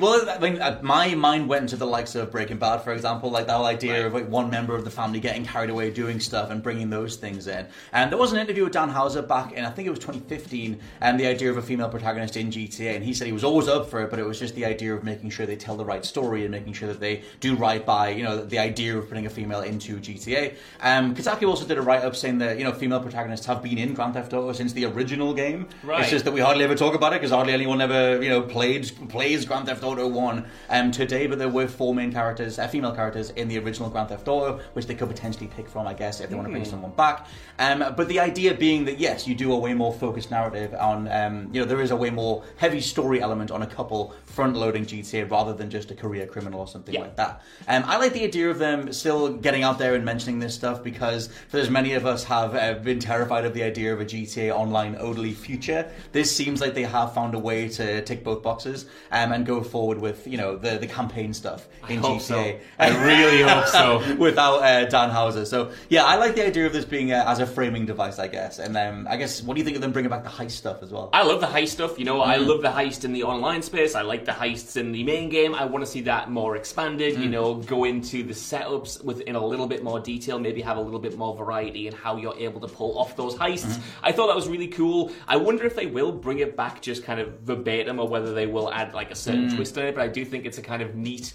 Well, 0.00 0.28
I 0.28 0.38
mean, 0.38 0.60
uh, 0.60 0.80
my 0.82 1.14
mind 1.14 1.48
went 1.48 1.68
to 1.68 1.76
the 1.76 1.86
likes 1.86 2.16
of 2.16 2.32
Breaking 2.32 2.56
Bad, 2.58 2.78
for 2.82 2.92
example, 2.92 3.30
like 3.30 3.46
that 3.46 3.54
whole 3.54 3.64
idea 3.64 3.92
Right. 3.92 4.06
of 4.06 4.12
like 4.12 4.28
one 4.28 4.50
member 4.50 4.74
of 4.74 4.84
the 4.84 4.90
family 4.90 5.20
getting 5.20 5.44
carried 5.46 5.70
away 5.70 5.90
doing 5.90 6.18
stuff 6.18 6.50
and 6.50 6.60
bringing 6.60 6.90
those 6.90 7.14
things 7.14 7.46
in. 7.46 7.64
And 7.92 8.10
there 8.10 8.18
was 8.18 8.32
an 8.32 8.38
interview 8.40 8.64
with 8.64 8.72
Dan 8.72 8.88
Houser 8.88 9.22
back 9.22 9.52
in, 9.52 9.64
I 9.64 9.70
think 9.70 9.86
it 9.86 9.90
was 9.90 10.00
2015, 10.00 10.80
and 11.00 11.18
the 11.20 11.26
idea 11.28 11.48
of 11.48 11.58
a 11.58 11.62
female 11.62 11.88
protagonist 11.88 12.36
in 12.36 12.50
GTA. 12.50 12.96
And 12.96 13.04
he 13.04 13.14
said 13.14 13.28
he 13.28 13.32
was 13.32 13.44
always 13.44 13.68
up 13.68 13.88
for 13.88 14.02
it, 14.02 14.10
but 14.10 14.18
it 14.18 14.24
was 14.26 14.40
just 14.40 14.56
the 14.56 14.64
idea 14.64 14.92
of 14.92 15.04
making 15.04 15.30
sure 15.30 15.46
they 15.46 15.54
tell 15.56 15.76
the 15.76 15.84
right 15.84 16.04
story 16.04 16.42
and 16.42 16.50
making 16.50 16.72
sure 16.72 16.88
that 16.88 16.98
they 16.98 17.22
do 17.38 17.54
right 17.54 17.86
by, 17.86 18.08
you 18.10 18.24
know, 18.24 18.44
the 18.44 18.58
idea 18.58 18.98
of 18.98 19.08
putting 19.08 19.26
a 19.26 19.30
female 19.30 19.60
into 19.60 19.98
GTA. 20.00 20.56
Um, 20.80 21.14
Kotaku 21.14 21.48
also 21.48 21.64
did 21.64 21.78
a 21.78 21.82
write 21.82 22.02
up 22.02 22.16
saying 22.16 22.38
that, 22.38 22.58
you 22.58 22.64
know, 22.64 22.72
female 22.72 22.98
protagonists 23.00 23.46
have 23.46 23.62
been 23.62 23.78
in 23.78 23.94
Grand 23.94 24.14
Theft 24.14 24.32
Auto 24.34 24.52
since 24.52 24.72
the 24.72 24.86
original 24.86 25.32
game. 25.32 25.68
Right. 25.84 26.00
It's 26.00 26.10
just 26.10 26.24
that 26.24 26.32
we 26.34 26.40
hardly 26.40 26.64
ever 26.64 26.74
talk 26.74 26.96
about 26.96 27.12
it 27.12 27.20
because 27.20 27.30
hardly 27.30 27.52
anyone 27.52 27.80
ever, 27.80 28.20
you 28.20 28.28
know, 28.28 28.42
played, 28.42 28.90
played 29.08 29.35
plays 29.36 29.46
Grand 29.46 29.66
Theft 29.66 29.84
Auto 29.84 30.08
One 30.08 30.46
um, 30.70 30.90
today. 30.90 31.26
But 31.26 31.38
there 31.38 31.48
were 31.48 31.68
four 31.68 31.94
main 31.94 32.12
characters, 32.12 32.58
uh, 32.58 32.68
female 32.68 32.92
characters 32.92 33.30
in 33.30 33.48
the 33.48 33.58
original 33.58 33.90
Grand 33.90 34.08
Theft 34.08 34.26
Auto, 34.28 34.60
which 34.72 34.86
they 34.86 34.94
could 34.94 35.08
potentially 35.08 35.46
pick 35.46 35.68
from, 35.68 35.86
I 35.86 35.94
guess, 35.94 36.20
if 36.20 36.30
they 36.30 36.36
want 36.36 36.48
to 36.48 36.52
bring 36.52 36.64
someone 36.64 36.92
back. 36.92 37.26
Um, 37.58 37.80
but 37.96 38.08
the 38.08 38.20
idea 38.20 38.54
being 38.54 38.84
that 38.86 38.98
yes, 38.98 39.26
you 39.26 39.34
do 39.34 39.52
a 39.52 39.58
way 39.58 39.74
more 39.74 39.92
focused 39.92 40.30
narrative 40.30 40.74
on, 40.74 41.08
um, 41.08 41.48
you 41.52 41.60
know, 41.60 41.66
there 41.66 41.80
is 41.80 41.90
a 41.90 41.96
way 41.96 42.10
more 42.10 42.44
heavy 42.56 42.80
story 42.80 43.20
element 43.20 43.50
on 43.50 43.62
a 43.62 43.66
couple 43.66 44.14
front-loading 44.26 44.84
GTA 44.86 45.30
rather 45.30 45.52
than 45.52 45.70
just 45.70 45.90
a 45.90 45.94
career 45.94 46.26
criminal 46.26 46.60
or 46.60 46.68
something 46.68 46.94
Yeah. 46.94 47.00
like 47.00 47.16
that. 47.16 47.42
Um, 47.68 47.84
I 47.86 47.96
like 47.96 48.12
the 48.12 48.24
idea 48.24 48.50
of 48.50 48.58
them 48.58 48.92
still 48.92 49.28
getting 49.32 49.62
out 49.62 49.78
there 49.78 49.94
and 49.94 50.04
mentioning 50.04 50.38
this 50.40 50.54
stuff 50.54 50.82
because 50.82 51.28
for 51.48 51.58
as 51.58 51.70
many 51.70 51.92
of 51.94 52.06
us 52.06 52.24
have 52.24 52.54
uh, 52.54 52.74
been 52.74 53.00
terrified 53.00 53.44
of 53.44 53.54
the 53.54 53.62
idea 53.62 53.92
of 53.92 54.00
a 54.00 54.04
GTA 54.04 54.54
Online 54.54 54.96
only 54.98 55.32
future, 55.32 55.90
this 56.12 56.34
seems 56.34 56.60
like 56.60 56.74
they 56.74 56.82
have 56.84 57.14
found 57.14 57.34
a 57.34 57.38
way 57.38 57.68
to 57.68 58.02
tick 58.02 58.22
both 58.24 58.42
boxes 58.42 58.86
um, 59.10 59.25
and 59.32 59.44
go 59.46 59.62
forward 59.62 59.98
with 59.98 60.26
you 60.26 60.36
know 60.36 60.56
the 60.56 60.78
the 60.78 60.86
campaign 60.86 61.32
stuff 61.34 61.66
in 61.88 61.98
hope 61.98 62.18
GTA. 62.18 62.20
so. 62.20 62.58
I 62.78 63.04
really 63.04 63.42
hope 63.42 63.66
so. 63.66 64.16
Without 64.18 64.62
uh, 64.62 64.84
Dan 64.86 65.10
Houser, 65.10 65.44
so 65.44 65.70
yeah, 65.88 66.04
I 66.04 66.16
like 66.16 66.34
the 66.34 66.46
idea 66.46 66.66
of 66.66 66.72
this 66.72 66.84
being 66.84 67.12
uh, 67.12 67.24
as 67.26 67.38
a 67.40 67.46
framing 67.46 67.86
device, 67.86 68.18
I 68.18 68.28
guess. 68.28 68.58
And 68.58 68.76
um, 68.76 69.06
I 69.10 69.16
guess, 69.16 69.42
what 69.42 69.54
do 69.54 69.60
you 69.60 69.64
think 69.64 69.76
of 69.76 69.82
them 69.82 69.92
bringing 69.92 70.10
back 70.10 70.24
the 70.24 70.30
heist 70.30 70.52
stuff 70.52 70.82
as 70.82 70.90
well? 70.90 71.10
I 71.12 71.22
love 71.22 71.40
the 71.40 71.46
heist 71.46 71.68
stuff. 71.68 71.98
You 71.98 72.04
know, 72.04 72.20
I 72.22 72.36
Mm. 72.38 72.46
love 72.48 72.62
the 72.62 72.68
heist 72.68 73.04
in 73.04 73.12
the 73.12 73.22
online 73.22 73.62
space. 73.62 73.94
I 73.94 74.02
like 74.02 74.24
the 74.26 74.32
heists 74.32 74.76
in 74.76 74.92
the 74.92 75.02
main 75.04 75.28
game. 75.30 75.54
I 75.54 75.64
want 75.64 75.84
to 75.84 75.90
see 75.90 76.02
that 76.02 76.30
more 76.30 76.56
expanded. 76.56 77.16
Mm. 77.16 77.22
You 77.22 77.28
know, 77.30 77.54
go 77.54 77.84
into 77.84 78.22
the 78.22 78.34
setups 78.34 79.02
within 79.04 79.34
a 79.36 79.44
little 79.44 79.66
bit 79.66 79.82
more 79.82 80.00
detail. 80.00 80.38
Maybe 80.38 80.60
have 80.60 80.76
a 80.76 80.80
little 80.80 81.00
bit 81.00 81.16
more 81.16 81.34
variety 81.34 81.86
in 81.88 81.94
how 81.94 82.16
you're 82.16 82.36
able 82.36 82.60
to 82.60 82.68
pull 82.68 82.98
off 82.98 83.16
those 83.16 83.34
heists. 83.36 83.66
Mm-hmm. 83.66 84.06
I 84.06 84.12
thought 84.12 84.26
that 84.28 84.36
was 84.36 84.48
really 84.48 84.68
cool. 84.68 85.10
I 85.26 85.36
wonder 85.36 85.64
if 85.64 85.74
they 85.76 85.86
will 85.86 86.12
bring 86.12 86.38
it 86.40 86.56
back 86.56 86.82
just 86.82 87.04
kind 87.04 87.20
of 87.20 87.40
verbatim, 87.40 87.98
or 87.98 88.06
whether 88.08 88.34
they 88.34 88.46
will 88.46 88.70
add 88.72 88.92
like 88.94 89.10
a 89.10 89.15
certain 89.16 89.48
Mm. 89.48 89.56
it. 89.88 89.94
But 89.94 90.02
I 90.02 90.08
do 90.08 90.24
think 90.24 90.46
it's 90.46 90.58
a 90.58 90.62
kind 90.62 90.82
of 90.82 90.94
neat 90.94 91.32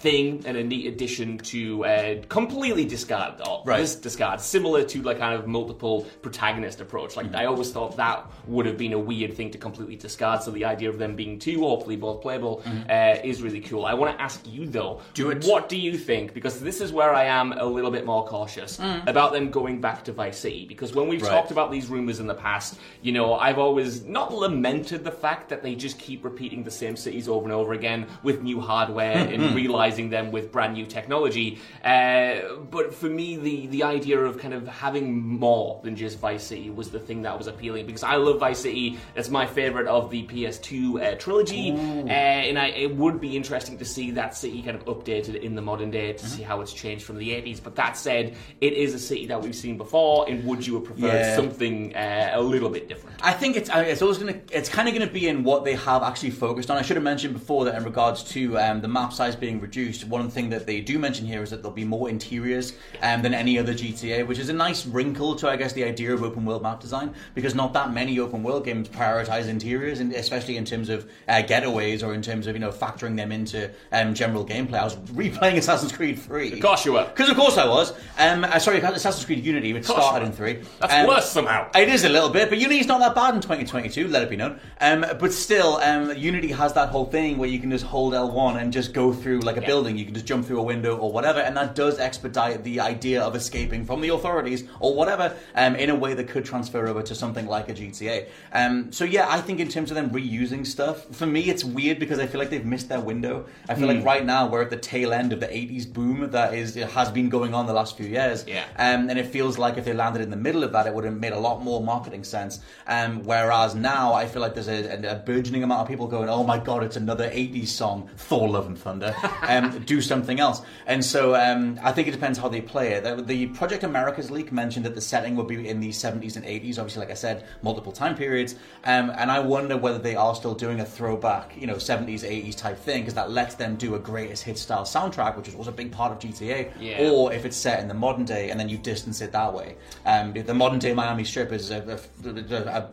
thing 0.00 0.42
and 0.46 0.56
a 0.56 0.64
neat 0.64 0.86
addition 0.86 1.36
to 1.38 1.84
uh, 1.84 2.14
completely 2.28 2.84
discard 2.86 3.34
or 3.46 3.62
Right. 3.66 3.78
dis- 3.80 3.96
discard 3.96 4.40
similar 4.40 4.82
to 4.84 5.02
like 5.02 5.18
kind 5.18 5.34
of 5.34 5.46
multiple 5.46 6.06
protagonist 6.22 6.80
approach 6.80 7.16
like 7.16 7.34
I 7.34 7.44
always 7.44 7.70
thought 7.70 7.96
that 7.98 8.24
would 8.46 8.64
have 8.64 8.78
been 8.78 8.94
a 8.94 8.98
weird 8.98 9.34
thing 9.34 9.50
to 9.50 9.58
completely 9.58 9.96
discard 9.96 10.42
so 10.42 10.50
the 10.52 10.64
idea 10.64 10.88
of 10.88 10.96
them 10.98 11.16
being 11.16 11.38
two 11.38 11.60
hopefully 11.60 11.96
both 11.96 12.22
playable 12.22 12.62
uh, 12.88 13.16
is 13.22 13.42
really 13.42 13.60
cool 13.60 13.84
I 13.84 13.92
want 13.94 14.16
to 14.16 14.22
ask 14.22 14.40
you 14.46 14.66
though 14.66 15.02
Do 15.12 15.30
it. 15.30 15.44
what 15.44 15.68
do 15.68 15.76
you 15.76 15.98
think 15.98 16.32
because 16.32 16.60
this 16.60 16.80
is 16.80 16.92
where 16.92 17.12
I 17.14 17.24
am 17.24 17.52
a 17.52 17.64
little 17.66 17.90
bit 17.90 18.06
more 18.06 18.26
cautious 18.26 18.78
about 19.06 19.32
them 19.32 19.50
going 19.50 19.80
back 19.82 20.04
to 20.04 20.12
Vice 20.12 20.38
City 20.38 20.64
because 20.66 20.94
when 20.94 21.08
we've 21.08 21.20
Right. 21.20 21.30
talked 21.30 21.50
about 21.50 21.70
these 21.70 21.88
rumors 21.88 22.20
in 22.20 22.26
the 22.26 22.34
past 22.34 22.78
you 23.02 23.12
know 23.12 23.34
I've 23.34 23.58
always 23.58 24.02
not 24.04 24.32
lamented 24.32 25.04
the 25.04 25.12
fact 25.12 25.50
that 25.50 25.62
they 25.62 25.74
just 25.74 25.98
keep 25.98 26.24
repeating 26.24 26.62
the 26.64 26.70
same 26.70 26.96
cities 26.96 27.28
over 27.28 27.44
and 27.44 27.52
over 27.52 27.74
again 27.74 28.06
with 28.22 28.40
new 28.42 28.60
hardware 28.60 29.12
and 29.18 29.54
realizing 29.54 29.89
them 29.90 30.30
with 30.30 30.52
brand 30.52 30.74
new 30.74 30.86
technology. 30.86 31.58
Uh, 31.84 32.56
but 32.70 32.94
for 32.94 33.06
me, 33.06 33.36
the 33.36 33.66
the 33.68 33.82
idea 33.82 34.18
of 34.18 34.38
kind 34.38 34.54
of 34.54 34.68
having 34.68 35.20
more 35.20 35.80
than 35.82 35.96
just 35.96 36.18
Vice 36.18 36.44
City 36.44 36.70
was 36.70 36.90
the 36.90 36.98
thing 37.00 37.22
that 37.22 37.36
was 37.36 37.46
appealing 37.46 37.86
because 37.86 38.02
I 38.02 38.16
love 38.16 38.38
Vice 38.38 38.60
City. 38.60 38.98
It's 39.16 39.28
my 39.28 39.46
favorite 39.46 39.86
of 39.88 40.10
the 40.10 40.22
PS2 40.26 41.00
uh, 41.02 41.14
trilogy, 41.16 41.72
uh, 41.72 41.74
and 42.10 42.58
I, 42.58 42.66
it 42.68 42.94
would 42.96 43.20
be 43.20 43.36
interesting 43.36 43.78
to 43.78 43.84
see 43.84 44.10
that 44.12 44.36
city 44.36 44.62
kind 44.62 44.76
of 44.76 44.84
updated 44.84 45.40
in 45.42 45.54
the 45.54 45.62
modern 45.62 45.90
day 45.90 46.12
to 46.12 46.26
see 46.26 46.42
how 46.42 46.60
it's 46.60 46.72
changed 46.72 47.04
from 47.04 47.18
the 47.18 47.30
80s. 47.30 47.62
But 47.62 47.74
that 47.76 47.96
said, 47.96 48.34
it 48.60 48.72
is 48.72 48.94
a 48.94 48.98
city 48.98 49.26
that 49.26 49.40
we've 49.42 49.54
seen 49.54 49.76
before, 49.76 50.28
and 50.28 50.44
would 50.44 50.66
you 50.66 50.74
have 50.74 50.84
preferred 50.84 51.20
Yeah. 51.20 51.36
something 51.36 51.94
uh, 51.96 52.30
a 52.34 52.40
little 52.40 52.68
bit 52.70 52.88
different? 52.88 53.16
I 53.22 53.32
think 53.32 53.56
it's 53.56 53.70
I 53.70 53.82
mean, 53.82 53.90
it's 53.90 54.02
always 54.02 54.18
gonna 54.18 54.40
it's 54.52 54.68
kind 54.68 54.88
of 54.88 54.94
gonna 54.94 55.10
be 55.10 55.28
in 55.28 55.42
what 55.44 55.64
they 55.64 55.74
have 55.74 56.02
actually 56.02 56.30
focused 56.30 56.70
on. 56.70 56.76
I 56.78 56.82
should 56.82 56.96
have 56.96 57.04
mentioned 57.04 57.34
before 57.34 57.64
that 57.66 57.74
in 57.74 57.84
regards 57.84 58.22
to 58.34 58.58
um, 58.58 58.80
the 58.80 58.88
map 58.88 59.12
size 59.12 59.34
being 59.36 59.60
reduced. 59.60 59.79
One 60.08 60.28
thing 60.30 60.50
that 60.50 60.66
they 60.66 60.80
do 60.80 60.98
mention 60.98 61.26
here 61.26 61.42
is 61.42 61.50
that 61.50 61.62
there'll 61.62 61.74
be 61.74 61.84
more 61.84 62.08
interiors 62.10 62.74
um, 63.02 63.22
than 63.22 63.32
any 63.34 63.58
other 63.58 63.72
GTA, 63.72 64.26
which 64.26 64.38
is 64.38 64.48
a 64.48 64.52
nice 64.52 64.84
wrinkle 64.86 65.34
to 65.36 65.48
I 65.48 65.56
guess 65.56 65.72
the 65.72 65.84
idea 65.84 66.12
of 66.12 66.22
open 66.22 66.44
world 66.44 66.62
map 66.62 66.80
design 66.80 67.14
because 67.34 67.54
not 67.54 67.72
that 67.72 67.92
many 67.92 68.18
open 68.18 68.42
world 68.42 68.64
games 68.64 68.88
prioritize 68.88 69.48
interiors, 69.48 70.00
and 70.00 70.12
especially 70.12 70.56
in 70.56 70.64
terms 70.64 70.88
of 70.90 71.08
uh, 71.28 71.42
getaways 71.42 72.06
or 72.06 72.12
in 72.14 72.20
terms 72.22 72.46
of 72.46 72.54
you 72.54 72.60
know 72.60 72.70
factoring 72.70 73.16
them 73.16 73.32
into 73.32 73.70
um, 73.92 74.12
general 74.14 74.44
gameplay. 74.46 74.74
I 74.80 74.84
was 74.84 74.96
replaying 74.96 75.56
Assassin's 75.56 75.92
Creed 75.92 76.18
Three. 76.18 76.52
Of 76.52 76.60
course 76.60 76.84
you 76.84 76.92
were. 76.92 77.04
Because 77.04 77.30
of 77.30 77.36
course 77.36 77.56
I 77.56 77.66
was. 77.66 77.92
Um, 78.18 78.44
uh, 78.44 78.58
sorry, 78.58 78.78
Assassin's 78.80 79.24
Creed 79.24 79.44
Unity, 79.44 79.72
which 79.72 79.84
started 79.84 80.26
in 80.26 80.32
three. 80.32 80.62
That's 80.80 80.92
Um, 80.92 81.06
worse 81.06 81.30
somehow. 81.30 81.68
it 81.74 81.88
is 81.88 82.04
a 82.04 82.08
little 82.08 82.28
bit, 82.30 82.48
but 82.50 82.58
Unity's 82.58 82.86
not 82.86 83.00
that 83.00 83.14
bad 83.14 83.34
in 83.34 83.40
2022, 83.40 84.08
let 84.08 84.22
it 84.22 84.30
be 84.30 84.36
known. 84.36 84.60
Um, 84.80 85.04
but 85.18 85.32
still, 85.32 85.76
um, 85.78 86.16
Unity 86.16 86.48
has 86.52 86.72
that 86.74 86.88
whole 86.90 87.06
thing 87.06 87.38
where 87.38 87.48
you 87.48 87.58
can 87.58 87.70
just 87.70 87.84
hold 87.84 88.12
L1 88.14 88.60
and 88.60 88.72
just 88.72 88.92
go 88.92 89.12
through 89.12 89.40
like 89.40 89.56
a 89.56 89.60
building. 89.70 89.96
You 90.00 90.04
can 90.08 90.14
just 90.14 90.26
jump 90.32 90.42
through 90.46 90.60
a 90.60 90.68
window 90.74 90.92
or 91.04 91.10
whatever, 91.16 91.40
and 91.46 91.56
that 91.56 91.70
does 91.74 91.98
expedite 91.98 92.64
the 92.64 92.76
idea 92.80 93.18
of 93.22 93.32
escaping 93.36 93.84
from 93.88 93.98
the 94.04 94.08
authorities 94.16 94.64
or 94.80 94.90
whatever 95.00 95.26
um, 95.54 95.76
in 95.76 95.88
a 95.90 95.94
way 96.04 96.12
that 96.14 96.26
could 96.32 96.44
transfer 96.52 96.82
over 96.90 97.02
to 97.10 97.14
something 97.14 97.46
like 97.46 97.68
a 97.68 97.74
GTA. 97.80 98.26
Um, 98.52 98.90
so 98.92 99.04
yeah, 99.04 99.26
I 99.36 99.40
think 99.40 99.60
in 99.60 99.68
terms 99.68 99.90
of 99.90 99.94
them 99.94 100.10
reusing 100.10 100.66
stuff, 100.66 100.96
for 101.20 101.26
me 101.36 101.42
it's 101.52 101.64
weird 101.78 101.98
because 101.98 102.18
I 102.18 102.26
feel 102.26 102.40
like 102.42 102.50
they've 102.50 102.64
missed 102.76 102.88
their 102.88 103.00
window. 103.12 103.34
I 103.68 103.74
feel 103.74 103.88
Hmm. 103.88 103.96
like 103.96 104.04
right 104.04 104.24
now 104.24 104.42
we're 104.50 104.62
at 104.62 104.70
the 104.70 104.82
tail 104.92 105.12
end 105.12 105.32
of 105.32 105.40
the 105.40 105.46
80s 105.60 105.86
boom 105.98 106.30
that 106.36 106.54
is 106.54 106.74
has 106.98 107.08
been 107.18 107.28
going 107.36 107.52
on 107.54 107.66
the 107.66 107.72
last 107.80 107.96
few 107.96 108.06
years. 108.18 108.44
Yeah. 108.48 108.64
Um, 108.86 109.00
and 109.10 109.18
it 109.18 109.26
feels 109.36 109.54
like 109.64 109.74
if 109.80 109.84
they 109.84 109.92
landed 110.04 110.20
in 110.22 110.30
the 110.30 110.42
middle 110.46 110.62
of 110.64 110.72
that, 110.72 110.86
it 110.88 110.92
would 110.94 111.04
have 111.04 111.18
made 111.26 111.32
a 111.32 111.38
lot 111.48 111.62
more 111.62 111.80
marketing 111.92 112.24
sense. 112.24 112.60
Um, 112.96 113.22
whereas 113.30 113.74
now, 113.74 114.12
I 114.22 114.26
feel 114.26 114.42
like 114.42 114.54
there's 114.54 114.68
a, 114.68 114.80
a, 114.96 115.12
a 115.12 115.16
burgeoning 115.30 115.62
amount 115.62 115.82
of 115.82 115.88
people 115.88 116.06
going, 116.16 116.28
"Oh 116.28 116.44
my 116.52 116.58
god, 116.58 116.82
it's 116.82 116.96
another 116.96 117.28
'80s 117.30 117.68
song, 117.68 118.08
Thor: 118.16 118.48
Love 118.48 118.66
and 118.66 118.78
Thunder." 118.78 119.14
Um, 119.64 119.82
do 119.84 120.00
something 120.00 120.40
else. 120.40 120.62
And 120.86 121.04
so 121.04 121.34
um, 121.34 121.78
I 121.82 121.92
think 121.92 122.08
it 122.08 122.12
depends 122.12 122.38
how 122.38 122.48
they 122.48 122.60
play 122.60 122.92
it. 122.92 123.04
The, 123.04 123.22
the 123.22 123.46
Project 123.46 123.84
America's 123.84 124.30
leak 124.30 124.52
mentioned 124.52 124.84
that 124.86 124.94
the 124.94 125.00
setting 125.00 125.36
would 125.36 125.48
be 125.48 125.68
in 125.68 125.80
the 125.80 125.90
'70s 125.90 126.36
and 126.36 126.44
'80s. 126.44 126.78
Obviously, 126.78 127.00
like 127.00 127.10
I 127.10 127.14
said, 127.14 127.44
multiple 127.62 127.92
time 127.92 128.14
periods. 128.14 128.54
Um, 128.84 129.10
and 129.10 129.30
I 129.30 129.40
wonder 129.40 129.76
whether 129.76 129.98
they 129.98 130.16
are 130.16 130.34
still 130.34 130.54
doing 130.54 130.80
a 130.80 130.84
throwback, 130.84 131.56
you 131.56 131.66
know, 131.66 131.76
'70s 131.76 132.20
'80s 132.20 132.56
type 132.56 132.78
thing 132.78 133.02
because 133.02 133.14
that 133.14 133.30
lets 133.30 133.54
them 133.54 133.76
do 133.76 133.94
a 133.94 133.98
greatest 133.98 134.44
hit 134.44 134.58
style 134.58 134.84
soundtrack, 134.84 135.36
which 135.36 135.52
was 135.54 135.68
a 135.68 135.72
big 135.72 135.92
part 135.92 136.12
of 136.12 136.18
GTA. 136.18 136.72
Yeah. 136.78 137.10
Or 137.10 137.32
if 137.32 137.44
it's 137.44 137.56
set 137.56 137.80
in 137.80 137.88
the 137.88 137.94
modern 137.94 138.24
day 138.24 138.50
and 138.50 138.58
then 138.58 138.68
you 138.68 138.78
distance 138.78 139.20
it 139.20 139.32
that 139.32 139.52
way. 139.52 139.76
Um, 140.06 140.32
the 140.32 140.54
modern 140.54 140.78
day 140.78 140.92
Miami 140.94 141.24
Strip 141.24 141.52
is 141.52 141.70
a, 141.70 141.78
a, 142.24 142.28
a, 142.28 142.72
a, 142.72 142.88